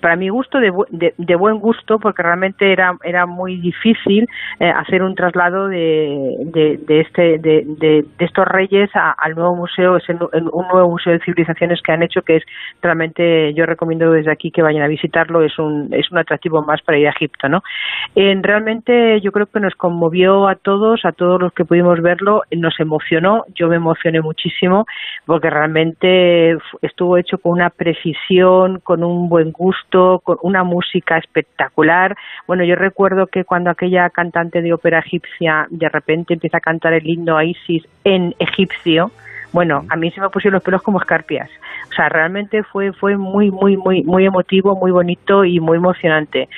para 0.00 0.16
mi 0.16 0.28
gusto, 0.28 0.58
de, 0.58 1.14
de, 1.16 1.36
buen 1.36 1.58
gusto, 1.58 1.98
porque 1.98 2.22
realmente 2.22 2.72
era, 2.72 2.96
era 3.04 3.26
muy 3.26 3.56
difícil 3.60 4.26
eh, 4.58 4.68
hacer 4.68 5.02
un 5.02 5.14
traslado 5.14 5.68
de, 5.68 6.34
de, 6.46 7.00
este, 7.00 7.38
de, 7.38 8.04
estos 8.18 8.46
reyes 8.48 8.90
al 8.94 9.34
nuevo 9.34 9.54
museo, 9.54 9.96
es 9.96 10.08
un 10.08 10.66
nuevo 10.72 10.90
museo 10.90 11.12
de 11.12 11.20
civilizaciones 11.20 11.80
que 11.82 11.92
han 11.92 12.02
hecho 12.02 12.22
que 12.22 12.36
es 12.36 12.44
realmente, 12.82 13.54
yo 13.54 13.64
recomiendo 13.66 14.10
desde 14.10 14.32
aquí 14.32 14.50
que 14.50 14.62
vayan 14.62 14.82
a 14.82 14.88
visitarlo, 14.88 15.42
es 15.42 15.56
un, 15.58 15.92
es 15.92 16.10
un 16.10 16.18
atractivo 16.18 16.49
más 16.66 16.82
para 16.82 16.98
ir 16.98 17.06
a 17.06 17.10
Egipto, 17.10 17.48
¿no? 17.48 17.62
realmente 18.14 19.20
yo 19.20 19.32
creo 19.32 19.46
que 19.46 19.60
nos 19.60 19.74
conmovió 19.74 20.48
a 20.48 20.54
todos, 20.54 21.04
a 21.04 21.12
todos 21.12 21.40
los 21.40 21.52
que 21.52 21.64
pudimos 21.64 22.00
verlo, 22.02 22.42
nos 22.50 22.78
emocionó, 22.80 23.44
yo 23.54 23.68
me 23.68 23.76
emocioné 23.76 24.20
muchísimo 24.20 24.86
porque 25.26 25.50
realmente 25.50 26.56
estuvo 26.82 27.16
hecho 27.16 27.38
con 27.38 27.52
una 27.52 27.70
precisión, 27.70 28.80
con 28.80 29.04
un 29.04 29.28
buen 29.28 29.52
gusto, 29.52 30.20
con 30.24 30.38
una 30.42 30.64
música 30.64 31.18
espectacular. 31.18 32.16
Bueno, 32.46 32.64
yo 32.64 32.74
recuerdo 32.74 33.26
que 33.26 33.44
cuando 33.44 33.70
aquella 33.70 34.10
cantante 34.10 34.62
de 34.62 34.72
ópera 34.72 35.00
egipcia 35.00 35.66
de 35.70 35.88
repente 35.88 36.34
empieza 36.34 36.58
a 36.58 36.60
cantar 36.60 36.92
el 36.92 37.06
himno 37.06 37.36
a 37.36 37.44
Isis 37.44 37.86
en 38.04 38.34
egipcio, 38.38 39.10
Bueno, 39.52 39.82
a 39.88 39.96
mí 39.96 40.10
se 40.10 40.20
me 40.20 40.28
pusieron 40.28 40.54
los 40.54 40.62
pelos 40.62 40.82
como 40.82 41.00
escarpias. 41.00 41.50
O 41.90 41.92
sea, 41.92 42.08
realmente 42.08 42.62
fue 42.62 42.92
fue 42.92 43.16
muy 43.16 43.50
muy 43.50 43.76
muy 43.76 44.02
muy 44.04 44.24
emotivo, 44.24 44.76
muy 44.76 44.92
bonito 44.92 45.44
y 45.44 45.58
muy 45.58 45.78
emocionante. 45.78 46.48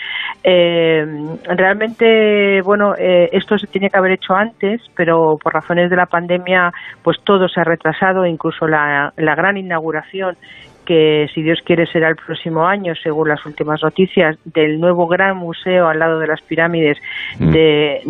Eh, 0.44 1.04
realmente, 1.44 2.60
bueno, 2.62 2.94
eh, 2.98 3.30
esto 3.32 3.56
se 3.56 3.66
tenía 3.66 3.88
que 3.88 3.98
haber 3.98 4.12
hecho 4.12 4.34
antes, 4.34 4.82
pero 4.94 5.38
por 5.42 5.54
razones 5.54 5.88
de 5.88 5.96
la 5.96 6.06
pandemia, 6.06 6.72
pues 7.02 7.18
todo 7.24 7.48
se 7.48 7.60
ha 7.60 7.64
retrasado, 7.64 8.26
incluso 8.26 8.66
la, 8.66 9.12
la 9.16 9.34
gran 9.34 9.56
inauguración 9.56 10.36
que 10.84 11.28
si 11.34 11.42
Dios 11.42 11.60
quiere 11.64 11.86
será 11.86 12.08
el 12.08 12.16
próximo 12.16 12.66
año, 12.66 12.94
según 12.94 13.28
las 13.28 13.44
últimas 13.46 13.82
noticias, 13.82 14.38
del 14.44 14.80
nuevo 14.80 15.06
gran 15.06 15.36
museo 15.36 15.88
al 15.88 15.98
lado 15.98 16.18
de 16.18 16.26
las 16.26 16.40
pirámides 16.42 16.98
mm. 17.38 17.50
de, 17.50 18.00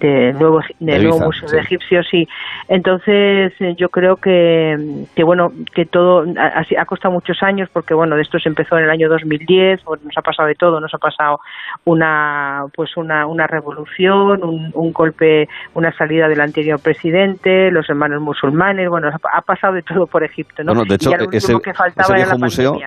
de, 0.00 0.32
nuevo, 0.38 0.60
del 0.80 1.02
nuevo 1.04 1.26
museo 1.26 1.48
de 1.48 1.60
egipcios. 1.60 2.06
Y 2.12 2.26
entonces 2.68 3.52
eh, 3.60 3.74
yo 3.76 3.88
creo 3.88 4.16
que, 4.16 5.04
que 5.14 5.24
bueno, 5.24 5.52
que 5.74 5.84
todo 5.84 6.24
ha, 6.38 6.64
ha, 6.78 6.84
costado 6.86 7.12
muchos 7.12 7.42
años 7.42 7.68
porque 7.72 7.94
bueno, 7.94 8.16
de 8.16 8.22
esto 8.22 8.38
se 8.38 8.48
empezó 8.48 8.78
en 8.78 8.84
el 8.84 8.90
año 8.90 9.08
2010, 9.08 9.80
nos 9.84 10.16
ha 10.16 10.22
pasado 10.22 10.48
de 10.48 10.54
todo, 10.54 10.80
nos 10.80 10.92
ha 10.94 10.98
pasado 10.98 11.40
una 11.84 12.64
pues 12.74 12.96
una, 12.96 13.26
una 13.26 13.46
revolución, 13.46 14.42
un, 14.44 14.70
un 14.74 14.92
golpe, 14.92 15.48
una 15.74 15.92
salida 15.96 16.28
del 16.28 16.40
anterior 16.40 16.80
presidente, 16.80 17.70
los 17.70 17.88
hermanos 17.88 18.20
musulmanes, 18.20 18.88
bueno, 18.88 19.08
ha, 19.08 19.40
pasado 19.42 19.74
de 19.74 19.82
todo 19.82 20.06
por 20.06 20.24
Egipto, 20.24 20.62
¿no? 20.64 20.84
de 20.84 20.94
hecho, 20.94 21.10
ese, 21.32 21.54
faltaba 21.74 22.06
ese 22.06 22.24
viejo 22.24 22.38
museo 22.38 22.78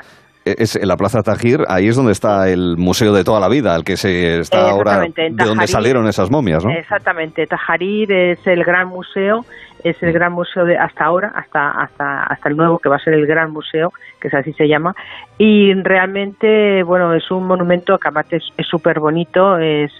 es 0.46 0.76
en 0.76 0.88
la 0.88 0.96
Plaza 0.96 1.24
Tajir, 1.24 1.62
ahí 1.68 1.88
es 1.88 1.96
donde 1.96 2.12
está 2.12 2.48
el 2.50 2.78
museo 2.78 3.14
de 3.14 3.24
toda 3.24 3.40
la 3.40 3.50
vida, 3.50 3.76
el 3.76 3.84
que 3.84 3.98
se 3.98 4.40
está 4.40 4.70
ahora 4.70 5.00
de 5.00 5.32
donde 5.32 5.66
salieron 5.66 6.08
esas 6.08 6.30
momias, 6.30 6.64
¿no? 6.64 6.72
Exactamente, 6.72 7.48
Tajarir 7.48 8.12
es 8.12 8.46
el 8.46 8.64
gran 8.64 8.88
museo 8.88 9.44
es 9.86 10.02
el 10.02 10.12
gran 10.14 10.34
museo 10.34 10.66
de 10.66 10.78
hasta 10.78 11.06
ahora, 11.06 11.32
hasta, 11.36 11.70
hasta, 11.70 12.24
hasta 12.24 12.50
el 12.50 12.58
nuevo, 12.58 12.80
que 12.80 12.90
va 12.90 12.96
a 12.96 13.00
ser 13.00 13.14
el 13.14 13.28
gran 13.28 13.52
museo, 13.52 13.94
que 14.20 14.30
es 14.30 14.34
así 14.34 14.52
se 14.54 14.68
llama. 14.68 14.96
Y 15.38 15.74
realmente, 15.74 16.82
bueno, 16.84 17.14
es 17.14 17.30
un 17.30 17.46
monumento 17.46 17.98
que 17.98 18.08
aparte 18.08 18.38
es 18.38 18.68
súper 18.68 19.02
bonito, 19.02 19.58
es 19.58 19.92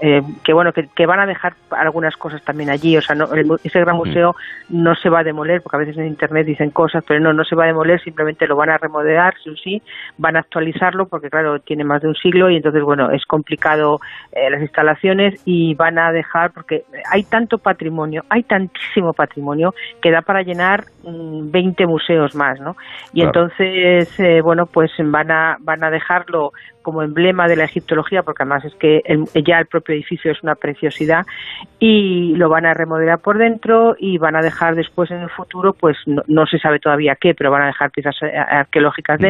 eh, 0.00 0.22
que 0.42 0.52
bueno, 0.54 0.72
que, 0.72 1.06
van 1.06 1.20
a 1.20 1.26
dejar 1.26 1.54
algunas 1.70 2.16
cosas 2.16 2.42
también 2.42 2.70
allí, 2.70 2.96
o 2.96 3.02
sea, 3.02 3.14
no, 3.14 3.28
ese 3.62 3.80
gran 3.80 3.96
museo 3.96 4.34
no 4.70 4.94
se 4.94 5.10
va 5.10 5.20
a 5.20 5.24
demoler, 5.24 5.60
porque 5.60 5.76
a 5.76 5.80
veces 5.80 5.98
en 5.98 6.06
internet 6.06 6.46
dicen 6.46 6.70
cosas, 6.70 7.04
pero 7.06 7.20
no, 7.20 7.34
no 7.34 7.44
se 7.44 7.54
va 7.54 7.64
a 7.64 7.66
demoler, 7.66 8.00
simplemente 8.00 8.46
lo 8.46 8.56
van 8.56 8.70
a 8.70 8.78
remodelar, 8.78 9.34
sí 9.44 9.54
sí, 9.62 9.82
van 10.16 10.36
a 10.36 10.40
actualizarlo, 10.40 11.06
porque 11.06 11.28
claro, 11.28 11.58
tiene 11.60 11.84
más 11.84 12.00
de 12.00 12.08
un 12.08 12.14
siglo 12.14 12.48
y 12.48 12.56
entonces, 12.56 12.82
bueno, 12.82 13.10
es 13.10 13.26
complicado 13.26 14.00
eh, 14.32 14.48
las 14.50 14.62
instalaciones 14.62 15.42
y 15.44 15.74
van 15.74 15.98
a 15.98 16.12
dejar, 16.12 16.52
porque 16.52 16.84
hay 17.10 17.24
tanto 17.24 17.58
patrimonio, 17.58 18.24
hay 18.30 18.42
tantísimo 18.42 19.12
patrimonio, 19.12 19.74
que 20.00 20.10
da 20.10 20.22
para 20.22 20.42
llenar 20.42 20.84
20 21.04 21.86
mm, 21.86 21.88
museos 21.88 22.34
más, 22.34 22.58
¿no? 22.60 22.76
Y 23.12 23.22
entonces, 23.22 24.18
eh, 24.18 24.40
bueno, 24.40 24.66
pues 24.66 24.77
van 25.04 25.30
a, 25.30 25.56
van 25.60 25.84
a 25.84 25.90
dejarlo 25.90 26.52
como 26.82 27.02
emblema 27.02 27.48
de 27.48 27.56
la 27.56 27.64
egiptología, 27.64 28.22
porque 28.22 28.42
además 28.42 28.64
es 28.64 28.74
que 28.74 29.02
ya 29.44 29.58
el 29.58 29.66
propio 29.66 29.94
edificio 29.94 30.32
es 30.32 30.42
una 30.42 30.54
preciosidad, 30.54 31.26
y 31.78 32.34
lo 32.36 32.48
van 32.48 32.66
a 32.66 32.74
remodelar 32.74 33.18
por 33.18 33.38
dentro 33.38 33.94
y 33.98 34.18
van 34.18 34.36
a 34.36 34.42
dejar 34.42 34.74
después 34.74 35.10
en 35.10 35.20
el 35.20 35.30
futuro, 35.30 35.72
pues 35.74 35.96
no, 36.06 36.22
no 36.26 36.46
se 36.46 36.58
sabe 36.58 36.80
todavía 36.80 37.16
qué, 37.20 37.34
pero 37.34 37.50
van 37.50 37.62
a 37.62 37.66
dejar 37.66 37.90
piezas 37.90 38.16
eh, 38.22 38.36
arqueológicas 38.36 39.20
mm. 39.20 39.22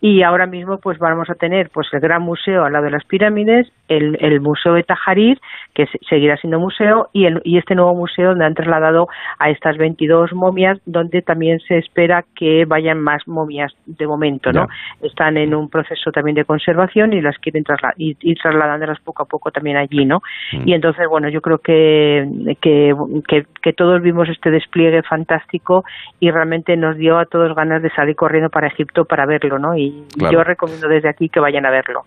Y 0.00 0.22
ahora 0.22 0.46
mismo 0.46 0.78
pues 0.78 0.98
vamos 0.98 1.28
a 1.28 1.34
tener 1.34 1.70
pues 1.70 1.88
el 1.92 2.00
gran 2.00 2.22
museo 2.22 2.64
al 2.64 2.72
lado 2.72 2.86
de 2.86 2.90
las 2.90 3.04
pirámides, 3.04 3.70
el, 3.88 4.16
el 4.20 4.40
museo 4.40 4.72
de 4.72 4.82
Tajarir, 4.82 5.38
que 5.74 5.86
seguirá 6.08 6.36
siendo 6.38 6.58
museo, 6.58 7.08
y, 7.12 7.26
el, 7.26 7.40
y 7.44 7.58
este 7.58 7.74
nuevo 7.74 7.94
museo 7.94 8.30
donde 8.30 8.46
han 8.46 8.54
trasladado 8.54 9.08
a 9.38 9.50
estas 9.50 9.76
22 9.76 10.32
momias, 10.32 10.78
donde 10.86 11.20
también 11.20 11.60
se 11.60 11.78
espera 11.78 12.24
que 12.34 12.64
vayan 12.64 13.00
más 13.00 13.26
momias 13.28 13.72
de 13.86 14.06
momento, 14.06 14.52
¿no? 14.52 14.68
Están 15.02 15.36
en 15.36 15.54
un 15.54 15.68
proceso 15.68 16.10
también 16.12 16.34
de 16.34 16.44
conservación 16.44 17.12
y 17.12 17.20
las 17.20 17.36
quieren 17.38 17.64
trasladar, 17.64 17.94
y, 17.98 18.16
y 18.20 18.34
trasladándolas 18.36 19.00
poco 19.00 19.24
a 19.24 19.26
poco 19.26 19.50
también 19.50 19.76
allí, 19.76 20.06
¿no? 20.06 20.22
Mm. 20.52 20.68
Y 20.68 20.72
entonces, 20.72 21.06
bueno, 21.08 21.28
yo 21.28 21.42
creo 21.42 21.58
que, 21.58 22.26
que, 22.62 22.94
que, 23.28 23.44
que 23.62 23.72
todos 23.74 24.00
vimos 24.00 24.28
este 24.30 24.50
despliegue 24.50 25.02
fantástico 25.02 25.84
y 26.20 26.30
realmente 26.30 26.76
nos 26.76 26.96
dio 26.96 27.18
a 27.18 27.26
todos 27.26 27.54
ganas 27.54 27.82
de 27.82 27.90
salir 27.90 28.16
corriendo 28.16 28.48
para 28.48 28.68
Egipto 28.68 29.04
para 29.04 29.26
verlo, 29.26 29.58
¿no? 29.58 29.76
Y 29.76 29.89
yo 30.16 30.44
recomiendo 30.44 30.88
desde 30.88 31.08
aquí 31.08 31.28
que 31.28 31.40
vayan 31.40 31.66
a 31.66 31.70
verlo. 31.70 32.02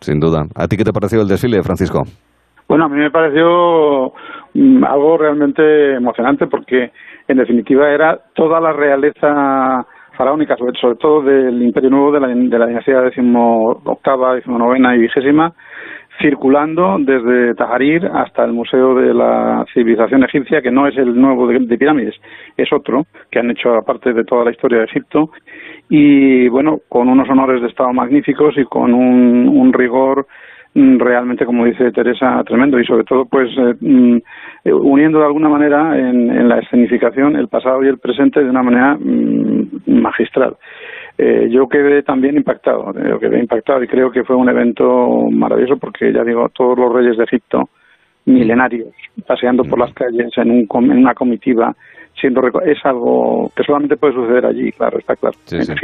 Sin 0.00 0.20
duda. 0.20 0.44
¿A 0.54 0.66
ti 0.66 0.76
qué 0.76 0.84
te 0.84 0.92
pareció 0.92 1.22
el 1.22 1.28
desfile, 1.28 1.62
Francisco? 1.62 2.02
Bueno, 2.68 2.86
a 2.86 2.88
mí 2.88 2.96
me 2.96 3.10
pareció 3.10 4.12
mm, 4.54 4.84
algo 4.84 5.18
realmente 5.18 5.94
emocionante 5.94 6.46
porque, 6.46 6.90
en 7.28 7.36
definitiva, 7.36 7.88
era 7.90 8.18
toda 8.34 8.60
la 8.60 8.72
realeza 8.72 9.86
faraónica, 10.16 10.56
sobre, 10.56 10.78
sobre 10.80 10.96
todo 10.96 11.22
del 11.22 11.62
Imperio 11.62 11.90
Nuevo 11.90 12.12
de 12.12 12.20
la, 12.20 12.28
de 12.28 12.58
la 12.58 12.66
dinastía 12.66 13.00
decimoctava, 13.00 14.34
decimonovena 14.34 14.96
y 14.96 15.00
vigésima, 15.00 15.52
circulando 16.20 16.96
desde 16.98 17.54
Tajarir 17.54 18.06
hasta 18.06 18.44
el 18.44 18.52
Museo 18.52 18.94
de 18.94 19.12
la 19.12 19.64
Civilización 19.72 20.24
Egipcia, 20.24 20.62
que 20.62 20.70
no 20.70 20.86
es 20.86 20.96
el 20.96 21.20
nuevo 21.20 21.46
de, 21.46 21.78
pirámides, 21.78 22.14
es 22.56 22.72
otro, 22.72 23.02
que 23.30 23.38
han 23.38 23.50
hecho 23.50 23.74
aparte 23.74 24.12
de 24.12 24.24
toda 24.24 24.44
la 24.44 24.50
historia 24.50 24.78
de 24.78 24.84
Egipto, 24.84 25.30
y 25.88 26.48
bueno, 26.48 26.80
con 26.88 27.08
unos 27.08 27.28
honores 27.28 27.62
de 27.62 27.68
Estado 27.68 27.92
magníficos 27.92 28.56
y 28.58 28.64
con 28.64 28.92
un, 28.92 29.48
un 29.48 29.72
rigor 29.72 30.26
mm, 30.74 30.98
realmente, 30.98 31.46
como 31.46 31.64
dice 31.64 31.92
Teresa, 31.92 32.42
tremendo, 32.44 32.80
y 32.80 32.84
sobre 32.84 33.04
todo, 33.04 33.24
pues, 33.26 33.50
eh, 33.56 33.74
mm, 33.80 34.18
uniendo 34.72 35.20
de 35.20 35.26
alguna 35.26 35.48
manera 35.48 35.96
en, 35.96 36.48
la 36.48 36.58
escenificación 36.58 37.36
el 37.36 37.48
pasado 37.48 37.84
y 37.84 37.88
el 37.88 37.98
presente 37.98 38.42
de 38.42 38.50
una 38.50 38.62
manera 38.62 38.96
mm, 38.98 40.00
magistral. 40.00 40.56
Eh, 41.18 41.48
yo 41.50 41.66
quedé 41.68 42.02
también 42.02 42.36
impactado, 42.36 42.90
eh, 42.90 43.08
yo 43.08 43.18
quedé 43.18 43.38
impactado 43.38 43.82
y 43.82 43.88
creo 43.88 44.10
que 44.10 44.24
fue 44.24 44.36
un 44.36 44.48
evento 44.48 45.22
maravilloso 45.30 45.78
porque, 45.78 46.12
ya 46.12 46.22
digo, 46.24 46.48
todos 46.50 46.78
los 46.78 46.92
reyes 46.92 47.16
de 47.16 47.24
Egipto, 47.24 47.70
milenarios, 48.26 48.88
paseando 49.26 49.62
por 49.64 49.78
las 49.78 49.94
calles 49.94 50.30
en, 50.36 50.50
un, 50.50 50.68
en 50.90 50.98
una 50.98 51.14
comitiva, 51.14 51.74
siendo 52.20 52.40
es 52.64 52.78
algo 52.84 53.50
que 53.54 53.62
solamente 53.62 53.96
puede 53.96 54.14
suceder 54.14 54.46
allí, 54.46 54.72
claro, 54.72 54.98
está 54.98 55.16
claro. 55.16 55.36
Sí, 55.44 55.62
sí. 55.62 55.74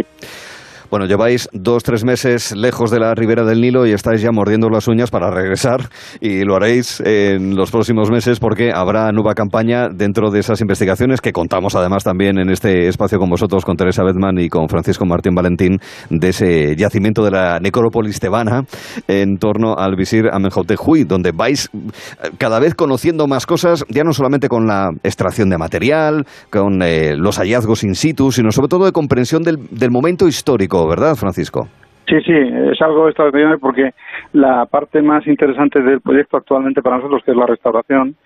Bueno, 0.92 1.06
lleváis 1.06 1.49
dos, 1.54 1.82
tres 1.82 2.04
meses 2.04 2.54
lejos 2.54 2.90
de 2.90 3.00
la 3.00 3.14
ribera 3.14 3.46
del 3.46 3.62
Nilo 3.62 3.87
y 3.87 3.92
estáis 3.92 4.20
ya 4.20 4.30
mordiendo 4.30 4.68
las 4.68 4.88
uñas 4.88 5.11
para 5.11 5.30
regresar 5.30 5.88
y 6.20 6.44
lo 6.44 6.54
haréis 6.54 7.00
en 7.00 7.56
los 7.56 7.70
próximos 7.70 8.11
meses 8.11 8.38
porque 8.38 8.72
habrá 8.75 9.11
nueva 9.11 9.32
campaña 9.32 9.88
dentro 9.88 10.30
de 10.30 10.40
esas 10.40 10.61
investigaciones 10.61 11.22
que 11.22 11.32
contamos 11.32 11.75
además 11.76 12.04
también 12.04 12.38
en 12.38 12.50
este 12.50 12.88
espacio 12.88 13.18
con 13.18 13.30
vosotros, 13.30 13.64
con 13.64 13.78
Teresa 13.78 14.04
Bedman 14.04 14.38
y 14.38 14.50
con 14.50 14.68
Francisco 14.68 15.06
Martín 15.06 15.34
Valentín, 15.34 15.78
de 16.11 16.28
ese 16.28 16.76
yacimiento 16.76 17.25
de 17.25 17.30
la 17.30 17.58
necrópolis 17.58 18.20
tebana 18.20 18.66
en 19.08 19.38
torno 19.38 19.75
al 19.78 19.96
visir 19.96 20.26
Amenhotep 20.30 20.78
donde 21.06 21.32
vais 21.32 21.70
cada 22.37 22.58
vez 22.58 22.75
conociendo 22.75 23.26
más 23.26 23.46
cosas, 23.46 23.82
ya 23.88 24.04
no 24.04 24.12
solamente 24.12 24.50
con 24.50 24.66
la 24.66 24.90
extracción 25.02 25.49
de 25.49 25.56
material, 25.56 26.26
con 26.50 26.82
eh, 26.82 27.16
los 27.16 27.38
hallazgos 27.38 27.82
in 27.82 27.94
situ, 27.94 28.30
sino 28.30 28.52
sobre 28.52 28.68
todo 28.68 28.84
de 28.84 28.92
comprensión 28.92 29.42
del 29.42 29.90
momento 29.90 30.28
histórico 30.28 30.81
¿verdad, 30.88 31.14
Francisco? 31.14 31.68
Sí, 32.08 32.20
sí, 32.26 32.32
es 32.32 32.80
algo 32.82 33.08
extraordinario 33.08 33.58
porque 33.58 33.90
la 34.32 34.66
parte 34.66 35.00
más 35.00 35.26
interesante 35.26 35.80
del 35.80 36.00
proyecto 36.00 36.36
actualmente 36.36 36.82
para 36.82 36.96
nosotros, 36.96 37.22
que 37.24 37.30
es 37.30 37.36
la 37.36 37.46
restauración 37.46 38.16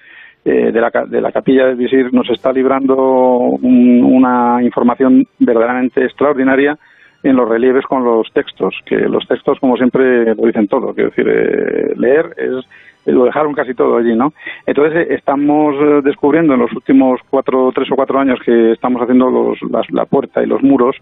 eh, 0.45 0.73
de, 0.73 0.81
la, 0.81 1.33
capilla 1.33 1.67
del 1.67 1.77
visir, 1.77 2.13
nos 2.13 2.31
está 2.31 2.53
librando 2.53 2.95
una 2.97 4.63
información 4.63 5.25
verdaderamente 5.39 6.05
extraordinaria 6.05 6.79
en 7.23 7.37
los 7.37 7.49
relieves 7.49 7.85
con 7.87 8.05
los 8.05 8.29
textos, 8.33 8.75
que 8.87 8.97
los 8.97 9.27
textos, 9.27 9.59
como 9.61 9.77
siempre, 9.77 10.35
lo 10.35 10.47
dicen 10.47 10.69
todo. 10.69 10.95
Quiero 10.95 11.11
decir, 11.11 11.29
eh, 11.29 11.95
leer 11.97 12.31
es 12.37 12.65
lo 13.07 13.25
dejaron 13.25 13.55
casi 13.55 13.75
todo 13.75 13.97
allí, 13.97 14.15
¿no? 14.15 14.33
Entonces 14.67 15.07
eh, 15.09 15.15
estamos 15.15 15.75
eh, 15.77 16.01
descubriendo 16.03 16.55
en 16.55 16.61
los 16.61 16.73
últimos 16.73 17.21
cuatro, 17.31 17.71
tres 17.75 17.91
o 17.91 17.97
cuatro 17.97 18.19
años 18.19 18.39
que 18.45 18.73
estamos 18.73 19.01
haciendo 19.03 19.31
los, 19.31 19.59
la 19.91 20.05
puerta 20.07 20.43
y 20.43 20.47
los 20.47 20.63
muros 20.63 20.97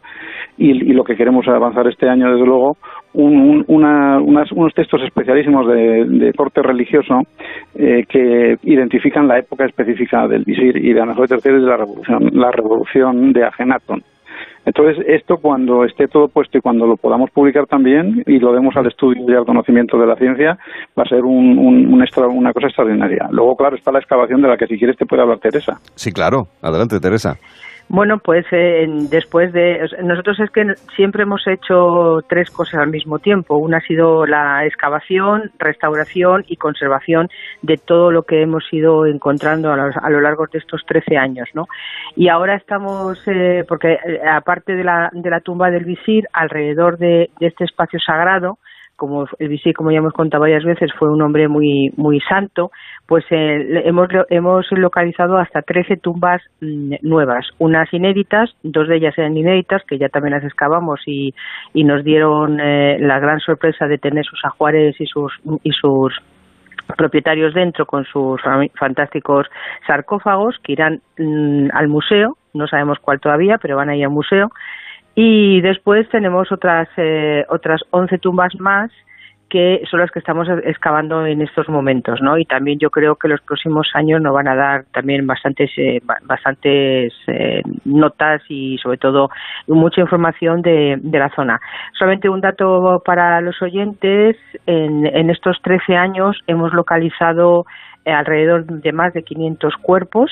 y, 0.56 0.92
lo 0.94 1.02
que 1.02 1.16
queremos 1.16 1.46
avanzar 1.49 1.88
este 1.88 2.08
año, 2.08 2.30
desde 2.30 2.46
luego, 2.46 2.76
un, 3.14 3.64
una, 3.66 4.20
unos 4.20 4.75
textos 4.75 5.02
especialísimos 5.02 5.66
de, 5.66 6.32
corte 6.37 6.62
religioso 6.62 7.23
eh, 7.75 8.04
que 8.08 8.56
identifican 8.62 9.26
la 9.26 9.38
época 9.38 9.64
específica 9.64 10.28
del 10.28 10.44
visir 10.44 10.76
y 10.76 10.92
de 10.92 11.00
la 11.00 11.06
mejor 11.06 11.28
tercera 11.28 11.56
de 11.56 11.62
la 11.62 11.76
revolución, 11.76 12.30
la 12.32 12.50
revolución 12.50 13.32
de 13.32 13.44
Agenatón. 13.44 14.02
Entonces, 14.64 15.04
esto 15.09 15.37
cuando 15.38 15.85
esté 15.85 16.09
todo 16.09 16.28
puesto 16.28 16.59
y 16.59 16.61
cuando 16.61 16.87
lo 16.87 16.97
podamos 16.97 17.30
publicar 17.30 17.66
también 17.66 18.23
y 18.26 18.38
lo 18.38 18.52
demos 18.52 18.76
al 18.76 18.87
estudio 18.87 19.25
y 19.28 19.35
al 19.35 19.44
conocimiento 19.44 19.99
de 19.99 20.06
la 20.06 20.16
ciencia, 20.16 20.59
va 20.99 21.02
a 21.02 21.09
ser 21.09 21.25
un, 21.25 21.59
una 21.59 22.52
cosa 22.52 22.66
extraordinaria. 22.66 23.28
Luego, 23.30 23.56
claro, 23.56 23.76
está 23.76 23.92
la 23.92 23.99
excavación 23.99 24.42
de 24.42 24.49
la 24.49 24.56
que 24.56 24.66
si 24.66 24.78
quieres 24.78 24.97
te 24.97 25.06
puede 25.06 25.23
hablar 25.23 25.38
Teresa. 25.38 25.78
Sí, 25.94 26.12
claro. 26.12 26.49
Adelante, 26.62 27.00
Teresa. 27.00 27.37
Bueno, 27.88 28.19
pues 28.19 28.47
eh, 28.50 28.87
después 29.11 29.53
de. 29.53 29.88
Nosotros 30.03 30.41
es 30.41 30.50
que 30.50 30.75
siempre 30.97 31.25
hemos 31.25 31.47
hecho 31.47 32.21
tres 32.29 32.50
cosas 32.50 32.81
al 32.81 32.88
mismo 32.88 33.19
tiempo. 33.19 33.57
Una 33.57 33.76
ha 33.76 33.81
sido 33.83 34.26
la 34.26 34.64
excavación, 34.64 35.53
restauración 35.59 36.45
y 36.49 36.57
conservación 36.57 37.29
de 37.62 37.76
todo 37.76 38.11
lo 38.11 38.23
que 38.23 38.43
hemos 38.43 38.64
ido 38.73 39.07
encontrando 39.07 39.71
a 39.71 40.11
lo, 40.11 40.21
largo 40.21 40.47
de 40.50 40.59
estos 40.59 40.85
13 40.87 41.17
años, 41.19 41.49
¿no? 41.53 41.67
Y 42.17 42.29
ahora 42.29 42.57
estamos, 42.57 43.23
eh, 43.26 43.64
porque 43.69 43.93
eh, 43.93 44.21
aparte 44.26 44.75
de 44.75 44.85
la, 44.85 45.11
de 45.12 45.31
la 45.31 45.41
tumba 45.41 45.71
del 45.71 45.85
visir, 45.85 46.26
alrededor 46.33 46.97
de 46.97 47.31
este 47.38 47.64
espacio 47.64 48.00
sagrado, 48.00 48.59
como 49.04 49.26
el 49.38 49.49
visir, 49.49 49.75
como 49.75 49.90
ya 49.90 49.99
hemos 49.99 50.12
contado 50.12 50.42
varias 50.42 50.64
veces, 50.64 50.90
fue 50.99 51.11
un 51.11 51.20
hombre 51.20 51.49
muy 51.49 51.92
muy 51.96 52.20
santo, 52.20 52.70
pues 53.06 53.25
eh, 53.30 53.82
hemos, 53.84 54.08
hemos 54.30 54.66
localizado 54.70 55.37
hasta 55.37 55.62
13 55.62 55.99
tumbas 55.99 56.42
mm, 56.61 56.94
nuevas, 57.02 57.46
unas 57.58 57.92
inéditas, 57.92 58.50
dos 58.62 58.88
de 58.88 58.96
ellas 58.96 59.14
eran 59.18 59.37
inéditas, 59.37 59.82
que 59.87 59.99
ya 59.99 60.08
también 60.08 60.34
las 60.34 60.44
excavamos 60.44 61.00
y, 61.06 61.34
y 61.75 61.84
nos 61.84 62.02
dieron 62.02 62.58
eh, 62.61 62.99
la 62.99 63.18
gran 63.20 63.40
sorpresa 63.40 63.87
de 63.87 63.99
tener 63.99 64.25
sus 64.25 64.42
ajuares 64.44 64.99
y 65.00 65.06
sus, 65.06 65.32
y 65.62 65.70
sus 65.73 66.14
propietarios 66.96 67.54
dentro 67.54 67.87
con 67.87 68.04
sus 68.04 68.40
fantásticos 68.75 69.46
sarcófagos 69.87 70.56
que 70.62 70.73
irán 70.73 71.00
mm, 71.18 71.68
al 71.73 71.88
museo, 71.88 72.37
no 72.54 72.66
sabemos 72.66 72.99
cuál 73.00 73.20
todavía, 73.20 73.58
pero 73.61 73.76
van 73.76 73.90
a 73.90 73.96
ir 73.96 74.04
al 74.04 74.11
museo 74.11 74.50
y 75.14 75.61
después 75.61 76.09
tenemos 76.09 76.50
otras, 76.50 76.88
eh, 76.97 77.44
otras 77.49 77.83
11 77.90 78.18
tumbas 78.18 78.52
más 78.59 78.90
que 79.54 79.85
son 79.88 80.00
las 80.00 80.11
que 80.11 80.18
estamos 80.18 80.49
excavando 80.64 81.25
en 81.26 81.40
estos 81.40 81.68
momentos, 81.68 82.21
¿no? 82.21 82.38
Y 82.38 82.44
también 82.44 82.80
yo 82.80 82.90
creo 82.90 83.14
que 83.14 83.28
los 83.28 83.40
próximos 83.40 83.88
años 83.94 84.21
nos 84.21 84.35
van 84.35 84.49
a 84.49 84.56
dar 84.56 84.85
también 84.92 85.28
bastantes, 85.28 85.71
eh, 85.76 86.00
bastantes 86.25 87.12
eh, 87.28 87.62
notas 87.85 88.42
y 88.49 88.78
sobre 88.78 88.99
todo 88.99 89.30
mucha 89.68 90.00
información 90.00 90.61
de, 90.61 90.97
de, 91.00 91.18
la 91.21 91.30
zona. 91.37 91.61
Solamente 91.97 92.28
un 92.28 92.40
dato 92.40 93.00
para 93.04 93.40
los 93.42 93.62
oyentes, 93.62 94.37
en, 94.66 95.06
en 95.06 95.30
estos 95.30 95.59
13 95.62 95.94
años 95.94 96.37
hemos 96.49 96.73
localizado 96.73 97.64
alrededor 98.06 98.64
de 98.66 98.92
más 98.92 99.14
de 99.14 99.23
500 99.23 99.75
cuerpos, 99.76 100.30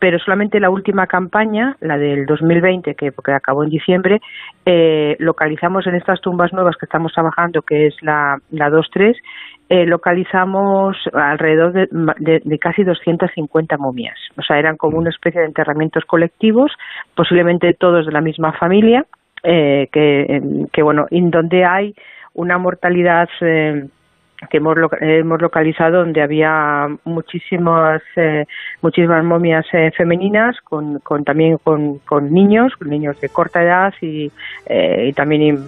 pero 0.00 0.18
solamente 0.18 0.58
la 0.58 0.70
última 0.70 1.06
campaña, 1.06 1.76
la 1.80 1.98
del 1.98 2.26
2020, 2.26 2.94
que, 2.94 3.12
que 3.12 3.32
acabó 3.32 3.62
en 3.62 3.70
diciembre, 3.70 4.20
eh, 4.64 5.14
localizamos 5.20 5.86
en 5.86 5.94
estas 5.94 6.20
tumbas 6.22 6.52
nuevas 6.52 6.76
que 6.76 6.86
estamos 6.86 7.12
trabajando, 7.12 7.62
que 7.62 7.86
es 7.86 7.94
la, 8.00 8.38
la 8.50 8.70
2-3, 8.70 9.14
eh, 9.68 9.86
localizamos 9.86 10.96
alrededor 11.12 11.72
de, 11.72 12.40
de, 12.42 12.58
casi 12.58 12.82
250 12.82 13.76
momias. 13.76 14.18
O 14.36 14.42
sea, 14.42 14.58
eran 14.58 14.76
como 14.76 14.98
una 14.98 15.10
especie 15.10 15.42
de 15.42 15.46
enterramientos 15.46 16.04
colectivos, 16.06 16.72
posiblemente 17.14 17.74
todos 17.74 18.06
de 18.06 18.12
la 18.12 18.22
misma 18.22 18.52
familia, 18.54 19.04
eh, 19.42 19.88
que, 19.92 20.66
que, 20.72 20.82
bueno, 20.82 21.06
en 21.10 21.30
donde 21.30 21.64
hay 21.64 21.94
una 22.34 22.58
mortalidad 22.58 23.28
eh, 23.42 23.86
que 24.48 24.56
hemos, 24.56 24.76
hemos 25.00 25.40
localizado 25.40 25.98
donde 25.98 26.22
había 26.22 26.88
muchísimas 27.04 28.02
eh, 28.16 28.46
muchísimas 28.80 29.22
momias 29.24 29.66
eh, 29.72 29.90
femeninas 29.96 30.56
con, 30.62 30.98
con 31.00 31.24
también 31.24 31.58
con, 31.58 31.98
con, 31.98 32.32
niños 32.32 32.72
niños 32.80 33.20
de 33.20 33.28
corta 33.28 33.62
edad 33.62 33.92
y, 34.00 34.30
eh, 34.66 35.08
y 35.08 35.12
también 35.12 35.66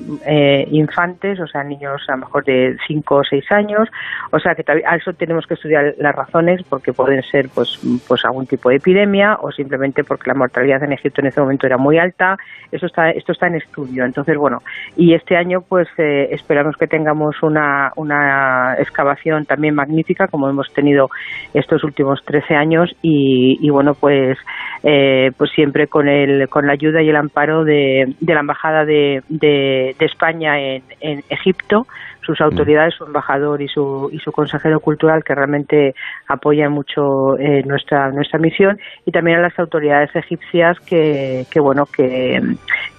infantes 0.71 1.39
o 1.41 1.47
sea 1.47 1.63
niños 1.65 2.03
a 2.09 2.13
lo 2.13 2.19
mejor 2.19 2.45
de 2.45 2.77
5 2.87 3.15
o 3.15 3.25
6 3.25 3.53
años. 3.53 3.89
O 4.31 4.39
sea 4.39 4.55
que 4.55 4.65
a 4.87 4.97
eso 4.97 5.13
tenemos 5.13 5.47
que 5.47 5.55
estudiar 5.55 5.95
las 5.99 6.15
razones 6.15 6.63
porque 6.69 6.93
pueden 6.93 7.23
ser 7.23 7.49
pues 7.55 7.79
pues 8.09 8.25
algún 8.25 8.47
tipo 8.47 8.71
de 8.71 8.77
epidemia 8.77 9.37
o 9.41 9.51
simplemente 9.53 10.05
porque 10.05 10.29
la 10.29 10.35
mortalidad 10.35 10.83
en 10.83 10.93
Egipto 10.93 11.21
en 11.21 11.27
ese 11.29 11.41
momento 11.41 11.67
era 11.67 11.77
muy 11.77 11.99
alta. 11.99 12.39
Eso 12.71 12.87
está 12.87 13.11
esto 13.11 13.33
está 13.33 13.49
en 13.49 13.57
estudio. 13.57 14.05
Entonces 14.05 14.37
bueno 14.37 14.63
y 14.97 15.15
este 15.15 15.37
año 15.37 15.61
pues 15.61 15.89
esperamos 15.99 16.77
que 16.77 16.87
tengamos 16.87 17.43
una 17.43 17.93
una 17.97 18.62
excavación 18.79 19.45
también 19.45 19.75
magnífica, 19.75 20.29
como 20.29 20.49
hemos 20.49 20.73
tenido 20.73 21.09
estos 21.55 21.85
últimos 21.85 22.23
13 22.25 22.55
años, 22.55 22.95
y, 23.03 23.69
bueno, 23.71 23.95
pues 23.95 24.39
eh, 24.83 25.31
pues 25.37 25.51
siempre 25.53 25.87
con 25.87 26.09
el 26.09 26.49
con 26.49 26.67
la 26.67 26.73
ayuda 26.73 27.03
y 27.03 27.09
el 27.09 27.17
amparo 27.17 27.65
de, 27.65 28.15
la 28.21 28.41
embajada 28.41 28.85
de, 28.85 29.23
de, 29.29 29.95
España 30.01 30.59
en, 30.59 30.83
Egipto 31.29 31.87
sus 32.25 32.41
mm. 32.41 32.45
autoridades, 32.45 32.95
su 32.95 33.05
embajador 33.05 33.63
y 33.63 33.69
su, 33.69 34.09
y 34.13 34.19
su 34.19 34.33
consejero 34.33 34.81
cultural 34.81 35.23
que 35.25 35.35
realmente 35.35 35.95
apoyan 36.29 36.73
mucho 36.73 37.39
eh, 37.39 37.63
nuestra 37.65 38.11
nuestra 38.11 38.39
misión 38.39 38.79
y 39.05 39.13
también 39.13 39.39
a 39.39 39.43
las 39.43 39.59
autoridades 39.59 40.15
egipcias 40.15 40.79
que, 40.81 41.45
que 41.51 41.61
bueno 41.61 41.87
que, 41.87 42.41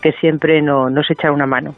que 0.01 0.11
siempre 0.13 0.61
no, 0.61 0.89
nos 0.89 1.09
echan 1.09 1.33
una 1.33 1.45
mano. 1.45 1.75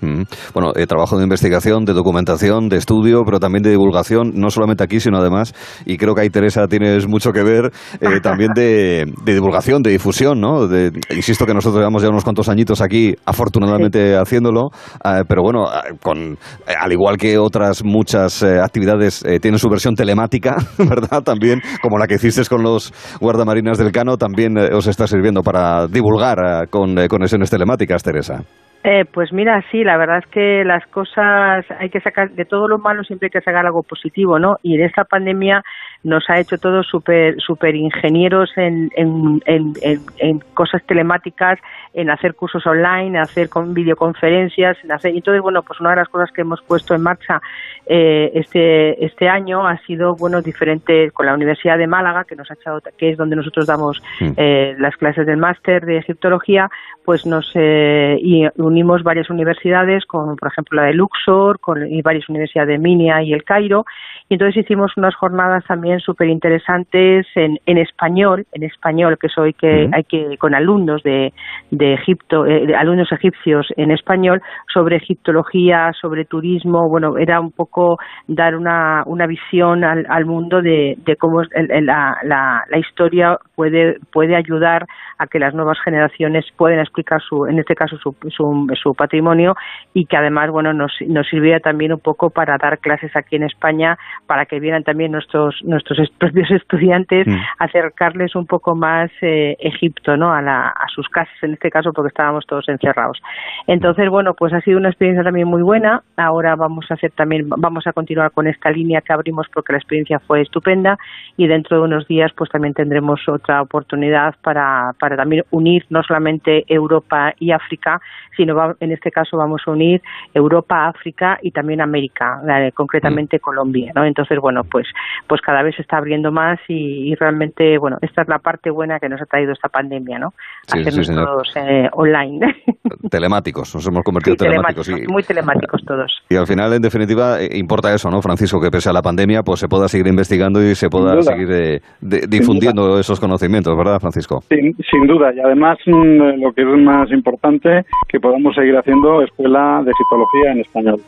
Mm. 0.00 0.22
Bueno, 0.54 0.72
eh, 0.76 0.86
trabajo 0.86 1.16
de 1.16 1.24
investigación, 1.24 1.84
de 1.84 1.92
documentación, 1.92 2.68
de 2.68 2.76
estudio, 2.76 3.24
pero 3.24 3.40
también 3.40 3.62
de 3.62 3.70
divulgación, 3.70 4.32
no 4.34 4.50
solamente 4.50 4.84
aquí, 4.84 5.00
sino 5.00 5.18
además, 5.18 5.54
y 5.86 5.96
creo 5.96 6.14
que 6.14 6.20
ahí 6.20 6.30
Teresa 6.30 6.68
tienes 6.68 7.08
mucho 7.08 7.32
que 7.32 7.42
ver, 7.42 7.72
eh, 8.00 8.20
también 8.22 8.50
de, 8.54 9.06
divulgación, 9.24 9.82
de 9.82 9.90
difusión, 9.90 10.40
¿no? 10.40 10.68
insisto 11.10 11.46
que 11.46 11.54
nosotros 11.54 11.80
llevamos 11.80 12.02
ya 12.02 12.10
unos 12.10 12.22
cuantos 12.22 12.48
añitos 12.48 12.80
aquí, 12.80 13.14
afortunadamente 13.24 14.16
haciéndolo, 14.16 14.70
eh, 15.04 15.24
pero 15.26 15.42
bueno, 15.42 15.66
con, 16.02 16.38
al 16.80 16.92
igual 16.92 17.16
que 17.16 17.38
otras 17.38 17.82
muchas 17.84 18.42
actividades, 18.42 19.24
tiene 19.40 19.58
su 19.58 19.68
versión 19.68 19.94
telemática, 19.94 20.56
¿verdad? 20.78 21.22
También, 21.22 21.60
como 21.82 21.98
la 21.98 22.06
que 22.06 22.14
hiciste 22.14 22.38
con 22.48 22.62
los 22.62 22.92
guardamarinas 23.20 23.78
del 23.78 23.90
Cano, 23.90 24.16
también 24.16 24.56
os 24.56 24.86
está 24.86 25.08
sirviendo 25.08 25.42
para 25.42 25.88
divulgar 25.88 26.68
con 26.70 26.94
conexiones 27.08 27.50
telemáticas, 27.50 28.02
Teresa. 28.02 28.44
Eh, 28.84 29.04
pues 29.12 29.32
mira, 29.32 29.62
sí, 29.70 29.82
la 29.82 29.96
verdad 29.96 30.18
es 30.18 30.26
que 30.26 30.64
las 30.64 30.86
cosas 30.86 31.66
hay 31.78 31.90
que 31.90 32.00
sacar, 32.00 32.30
de 32.30 32.44
todo 32.44 32.68
lo 32.68 32.78
malo 32.78 33.02
siempre 33.02 33.26
hay 33.26 33.30
que 33.30 33.40
sacar 33.40 33.66
algo 33.66 33.82
positivo, 33.82 34.38
¿no? 34.38 34.56
Y 34.62 34.76
en 34.76 34.84
esta 34.84 35.04
pandemia 35.04 35.64
nos 36.04 36.28
ha 36.30 36.38
hecho 36.38 36.58
todos 36.58 36.86
súper 36.86 37.40
super 37.40 37.74
ingenieros 37.74 38.50
en, 38.56 38.90
en, 38.96 39.42
en, 39.46 39.74
en, 40.18 40.38
cosas 40.54 40.82
telemáticas, 40.86 41.58
en 41.92 42.10
hacer 42.10 42.34
cursos 42.34 42.66
online, 42.66 43.08
en 43.08 43.16
hacer 43.16 43.48
con 43.48 43.74
videoconferencias, 43.74 44.76
en 44.84 44.92
hacer, 44.92 45.12
y 45.14 45.18
entonces, 45.18 45.42
bueno, 45.42 45.62
pues 45.62 45.80
una 45.80 45.90
de 45.90 45.96
las 45.96 46.08
cosas 46.08 46.30
que 46.32 46.42
hemos 46.42 46.62
puesto 46.62 46.94
en 46.94 47.02
marcha 47.02 47.40
eh, 47.86 48.30
este, 48.34 49.04
este 49.04 49.28
año 49.28 49.66
ha 49.66 49.78
sido, 49.78 50.14
bueno, 50.14 50.40
diferente 50.40 51.10
con 51.10 51.26
la 51.26 51.34
Universidad 51.34 51.78
de 51.78 51.86
Málaga, 51.86 52.24
que 52.24 52.36
nos 52.36 52.50
ha 52.50 52.54
echado, 52.54 52.80
que 52.96 53.10
es 53.10 53.16
donde 53.16 53.36
nosotros 53.36 53.66
damos 53.66 54.00
mm. 54.20 54.30
eh, 54.36 54.76
las 54.78 54.96
clases 54.96 55.26
del 55.26 55.38
máster 55.38 55.84
de 55.84 55.98
egiptología, 55.98 56.68
pues 57.04 57.24
nos 57.24 57.50
eh, 57.54 58.18
y 58.20 58.46
unimos 58.56 59.02
varias 59.02 59.30
universidades, 59.30 60.04
como 60.04 60.36
por 60.36 60.48
ejemplo 60.48 60.80
la 60.80 60.88
de 60.88 60.92
Luxor, 60.92 61.58
con, 61.58 61.90
y 61.90 62.02
varias 62.02 62.28
universidades 62.28 62.68
de 62.68 62.78
Minia 62.78 63.22
y 63.22 63.32
el 63.32 63.44
Cairo, 63.44 63.84
y 64.28 64.34
entonces 64.34 64.64
hicimos 64.64 64.92
unas 64.96 65.14
jornadas 65.14 65.64
también 65.66 66.00
súper 66.00 66.28
interesantes 66.28 67.26
en, 67.34 67.58
en 67.64 67.78
español, 67.78 68.46
en 68.52 68.62
español, 68.62 69.16
que 69.20 69.28
soy 69.28 69.54
que 69.54 69.88
hay 69.92 70.04
que, 70.04 70.36
con 70.38 70.54
alumnos 70.54 71.02
de, 71.02 71.32
de 71.70 71.94
Egipto, 71.94 72.46
eh, 72.46 72.74
alumnos 72.76 73.10
egipcios 73.10 73.66
en 73.76 73.90
español, 73.90 74.42
sobre 74.72 74.96
egiptología, 74.96 75.92
sobre 75.98 76.26
turismo, 76.26 76.88
bueno, 76.90 77.16
era 77.16 77.40
un 77.40 77.52
poco 77.52 77.98
dar 78.26 78.54
una, 78.54 79.02
una 79.06 79.26
visión 79.26 79.82
al, 79.84 80.04
al 80.08 80.26
mundo 80.26 80.60
de, 80.60 80.96
de 80.98 81.16
cómo 81.16 81.42
la, 81.42 82.18
la, 82.22 82.64
la 82.68 82.78
historia 82.78 83.38
puede, 83.54 83.96
puede 84.12 84.36
ayudar 84.36 84.86
a 85.18 85.26
que 85.26 85.38
las 85.38 85.54
nuevas 85.54 85.78
generaciones 85.84 86.44
puedan 86.56 86.78
explicar 86.78 87.20
su, 87.20 87.46
en 87.46 87.58
este 87.58 87.74
caso 87.74 87.96
su, 87.98 88.14
su, 88.30 88.94
patrimonio 88.94 89.54
y 89.94 90.06
que 90.06 90.16
además 90.16 90.50
bueno 90.50 90.72
nos, 90.72 90.92
nos 91.06 91.26
sirviera 91.28 91.60
también 91.60 91.92
un 91.92 92.00
poco 92.00 92.30
para 92.30 92.56
dar 92.56 92.78
clases 92.78 93.14
aquí 93.16 93.36
en 93.36 93.44
España 93.44 93.96
para 94.26 94.46
que 94.46 94.60
vieran 94.60 94.84
también 94.84 95.12
nuestros 95.12 95.56
nuestros 95.64 96.10
propios 96.18 96.50
estudiantes 96.50 97.26
mm. 97.26 97.36
acercarles 97.58 98.34
un 98.34 98.46
poco 98.46 98.74
más 98.74 99.10
eh, 99.22 99.56
Egipto 99.60 100.16
no 100.16 100.32
a, 100.32 100.42
la, 100.42 100.68
a 100.68 100.86
sus 100.94 101.08
casas 101.08 101.34
en 101.42 101.54
este 101.54 101.70
caso 101.70 101.92
porque 101.92 102.08
estábamos 102.08 102.46
todos 102.46 102.68
encerrados 102.68 103.20
entonces 103.66 104.08
bueno 104.08 104.34
pues 104.34 104.52
ha 104.52 104.60
sido 104.60 104.78
una 104.78 104.88
experiencia 104.88 105.24
también 105.24 105.48
muy 105.48 105.62
buena 105.62 106.02
ahora 106.16 106.56
vamos 106.56 106.86
a 106.90 106.94
hacer 106.94 107.12
también 107.12 107.48
vamos 107.48 107.86
a 107.86 107.92
continuar 107.92 108.32
con 108.32 108.46
esta 108.46 108.70
línea 108.70 109.00
que 109.00 109.12
abrimos 109.12 109.46
porque 109.52 109.72
la 109.72 109.78
experiencia 109.78 110.18
fue 110.20 110.42
estupenda 110.42 110.98
y 111.36 111.46
dentro 111.46 111.78
de 111.78 111.84
unos 111.84 112.06
días 112.06 112.32
pues 112.36 112.50
también 112.50 112.74
tendremos 112.74 113.20
otra 113.28 113.62
oportunidad 113.62 114.34
para, 114.42 114.92
para 114.98 115.16
también 115.16 115.44
unir 115.50 115.84
no 115.90 116.02
solamente 116.02 116.64
Europa 116.68 117.32
y 117.38 117.52
África 117.52 118.00
sino 118.36 118.76
en 118.80 118.92
este 118.92 119.10
caso 119.10 119.36
vamos 119.36 119.62
a 119.66 119.70
unir 119.72 120.00
Europa, 120.32 120.86
África 120.86 121.38
y 121.42 121.50
también 121.50 121.80
América, 121.80 122.40
concretamente 122.74 123.36
mm. 123.36 123.40
Colombia, 123.40 123.92
¿no? 123.94 124.04
Entonces, 124.08 124.38
bueno, 124.40 124.64
pues, 124.64 124.86
pues 125.26 125.40
cada 125.40 125.62
vez 125.62 125.76
se 125.76 125.82
está 125.82 125.98
abriendo 125.98 126.32
más 126.32 126.58
y, 126.68 127.14
realmente, 127.14 127.78
bueno, 127.78 127.98
esta 128.02 128.22
es 128.22 128.28
la 128.28 128.38
parte 128.38 128.70
buena 128.70 128.98
que 128.98 129.08
nos 129.08 129.20
ha 129.20 129.26
traído 129.26 129.52
esta 129.52 129.68
pandemia, 129.68 130.18
¿no? 130.18 130.32
Sí, 130.66 130.84
todos 131.06 131.52
eh, 131.56 131.88
online. 131.92 132.40
Telemáticos, 133.10 133.74
nos 133.74 133.86
hemos 133.86 134.02
convertido 134.02 134.34
en 134.34 134.38
telemáticos. 134.38 134.90
muy 135.08 135.22
telemáticos 135.22 135.84
todos. 135.84 136.22
Y 136.30 136.36
al 136.36 136.46
final, 136.46 136.72
en 136.74 136.82
definitiva, 136.82 137.40
eh, 137.40 137.48
importa 137.54 137.94
eso, 137.94 138.10
¿no, 138.10 138.20
Francisco? 138.20 138.60
Que 138.60 138.70
pese 138.70 138.90
a 138.90 138.92
la 138.92 139.00
pandemia, 139.00 139.42
pues 139.42 139.60
se 139.60 139.68
pueda 139.68 139.88
seguir 139.88 140.06
investigando 140.08 140.62
y 140.62 140.74
se 140.74 140.90
pueda 140.90 141.22
seguir 141.22 141.48
eh, 141.50 141.80
difundiendo 142.00 142.98
esos 142.98 143.18
conocimientos, 143.18 143.76
¿verdad, 143.76 143.98
Francisco? 143.98 144.42
Sin, 144.48 144.76
sin 144.90 145.06
duda, 145.06 145.32
y 145.34 145.40
además 145.40 145.78
mm, 145.86 146.42
lo 146.42 146.52
que 146.52 146.62
es 146.62 146.68
más 146.78 147.10
importante, 147.10 147.84
que 148.08 148.20
podamos 148.20 148.54
seguir 148.54 148.76
haciendo 148.76 149.22
escuela 149.22 149.82
de 149.84 149.92
psicología 149.92 150.52
en 150.52 150.60
español. 150.60 151.00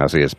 Así 0.00 0.22
es. 0.22 0.36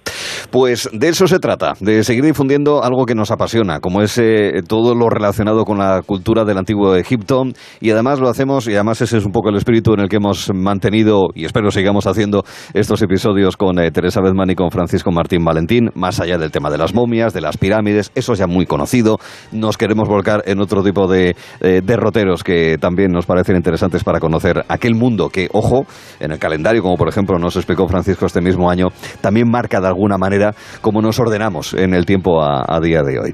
Pues 0.56 0.88
de 0.94 1.10
eso 1.10 1.28
se 1.28 1.40
trata, 1.40 1.74
de 1.82 2.06
seguir 2.06 2.24
difundiendo 2.24 2.82
algo 2.82 3.06
que 3.06 3.14
nos 3.14 3.30
apasiona, 3.30 3.82
como 3.82 4.02
es 4.02 4.18
eh, 4.18 4.62
todo 4.66 4.96
lo 4.96 5.10
relacionado 5.10 5.66
con 5.66 5.80
la 5.80 6.02
cultura 6.02 6.46
del 6.46 6.58
antiguo 6.58 6.96
Egipto. 6.96 7.44
Y 7.82 7.92
además 7.92 8.22
lo 8.22 8.30
hacemos, 8.30 8.66
y 8.70 8.76
además 8.76 9.02
ese 9.02 9.18
es 9.18 9.26
un 9.26 9.34
poco 9.34 9.50
el 9.50 9.58
espíritu 9.58 9.92
en 9.92 10.00
el 10.00 10.08
que 10.08 10.16
hemos 10.16 10.50
mantenido, 10.54 11.28
y 11.36 11.44
espero 11.44 11.72
sigamos 11.72 12.08
haciendo 12.08 12.46
estos 12.74 13.02
episodios 13.02 13.58
con 13.58 13.80
eh, 13.80 13.92
Teresa 13.92 14.22
Bedman 14.22 14.50
y 14.50 14.56
con 14.56 14.72
Francisco 14.72 15.12
Martín 15.12 15.44
Valentín, 15.44 15.90
más 15.94 16.22
allá 16.22 16.38
del 16.38 16.52
tema 16.52 16.70
de 16.70 16.78
las 16.78 16.94
momias, 16.94 17.34
de 17.34 17.42
las 17.42 17.58
pirámides, 17.58 18.14
eso 18.16 18.32
es 18.32 18.40
ya 18.40 18.48
muy 18.48 18.66
conocido. 18.66 19.18
Nos 19.52 19.78
queremos 19.78 20.08
volcar 20.08 20.42
en 20.46 20.62
otro 20.62 20.84
tipo 20.84 21.06
de 21.10 21.36
eh, 21.60 21.82
derroteros 21.84 22.46
que 22.46 22.78
también 22.80 23.12
nos 23.12 23.26
parecen 23.26 23.58
interesantes 23.58 24.06
para 24.06 24.22
conocer 24.22 24.64
aquel 24.70 24.96
mundo 24.96 25.28
que, 25.28 25.50
ojo, 25.52 25.86
en 26.22 26.32
el 26.32 26.40
calendario, 26.40 26.82
como 26.82 26.96
por 26.96 27.10
ejemplo 27.10 27.38
nos 27.40 27.58
explicó 27.58 27.90
Francisco 27.90 28.26
este 28.26 28.40
mismo 28.40 28.70
año, 28.70 28.88
también 29.20 29.52
marca 29.52 29.82
de 29.82 29.88
alguna 29.88 30.18
manera 30.18 30.45
cómo 30.82 31.02
nos 31.02 31.20
ordenamos 31.20 31.74
en 31.74 31.94
el 31.94 32.06
tiempo 32.06 32.42
a, 32.44 32.80
día 32.82 33.02
de 33.04 33.20
hoy. 33.20 33.34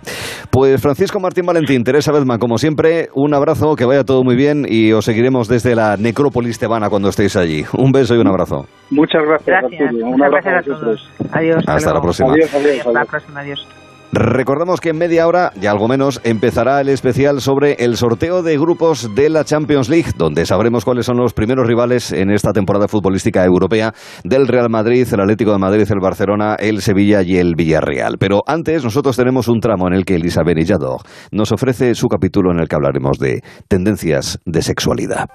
Pues 0.50 0.82
Francisco 0.82 1.20
Martín 1.20 1.46
Valentín, 1.46 1.84
Teresa 1.84 2.12
Bedman, 2.12 2.40
como 2.40 2.58
siempre, 2.58 3.10
un 3.16 3.34
abrazo, 3.34 3.76
que 3.76 3.86
vaya 3.86 4.04
todo 4.04 4.24
muy 4.24 4.36
bien 4.36 4.66
y 4.68 4.92
os 4.94 5.06
seguiremos 5.06 5.48
desde 5.48 5.76
la 5.76 5.98
Necrópolis 5.98 6.60
tebana 6.60 6.90
cuando 6.90 7.10
estéis 7.10 7.36
allí. 7.36 7.66
Un 7.78 7.92
beso 7.92 8.16
y 8.16 8.20
un 8.20 8.28
abrazo. 8.28 8.66
Muchas 8.90 9.24
gracias. 9.24 9.64
gracias 9.72 10.56
a 10.56 10.62
todos. 10.62 11.10
Adiós. 11.32 11.64
Hasta, 11.68 11.94
la 11.94 12.02
próxima. 12.02 12.34
Hasta 12.34 12.92
la 12.92 13.06
próxima. 13.06 13.40
Adiós. 13.40 13.81
Recordamos 14.14 14.82
que 14.82 14.90
en 14.90 14.98
media 14.98 15.26
hora, 15.26 15.54
ya 15.56 15.72
algo 15.72 15.88
menos, 15.88 16.20
empezará 16.26 16.82
el 16.82 16.90
especial 16.90 17.40
sobre 17.40 17.76
el 17.80 17.96
sorteo 17.96 18.44
de 18.44 18.58
grupos 18.58 19.16
de 19.16 19.30
la 19.30 19.46
Champions 19.46 19.88
League, 19.88 20.12
donde 20.18 20.46
sabremos 20.46 20.84
cuáles 20.84 21.06
son 21.06 21.16
los 21.16 21.34
primeros 21.34 21.66
rivales 21.66 22.12
en 22.12 22.30
esta 22.30 22.52
temporada 22.52 22.90
futbolística 22.90 23.46
europea 23.46 23.94
del 24.26 24.50
Real 24.50 24.70
Madrid, 24.70 25.08
el 25.10 25.22
Atlético 25.22 25.54
de 25.54 25.60
Madrid, 25.60 25.88
el 25.90 26.02
Barcelona, 26.02 26.56
el 26.56 26.82
Sevilla 26.82 27.22
y 27.22 27.38
el 27.38 27.56
Villarreal. 27.56 28.18
Pero 28.20 28.42
antes, 28.46 28.84
nosotros 28.84 29.16
tenemos 29.16 29.48
un 29.48 29.62
tramo 29.62 29.88
en 29.88 29.94
el 29.94 30.04
que 30.04 30.16
Elizabeth 30.16 30.60
Yador 30.66 31.02
nos 31.32 31.54
ofrece 31.54 31.96
su 31.96 32.10
capítulo 32.10 32.52
en 32.52 32.60
el 32.60 32.68
que 32.68 32.76
hablaremos 32.76 33.18
de 33.18 33.42
tendencias 33.70 34.40
de 34.46 34.62
sexualidad. 34.62 35.30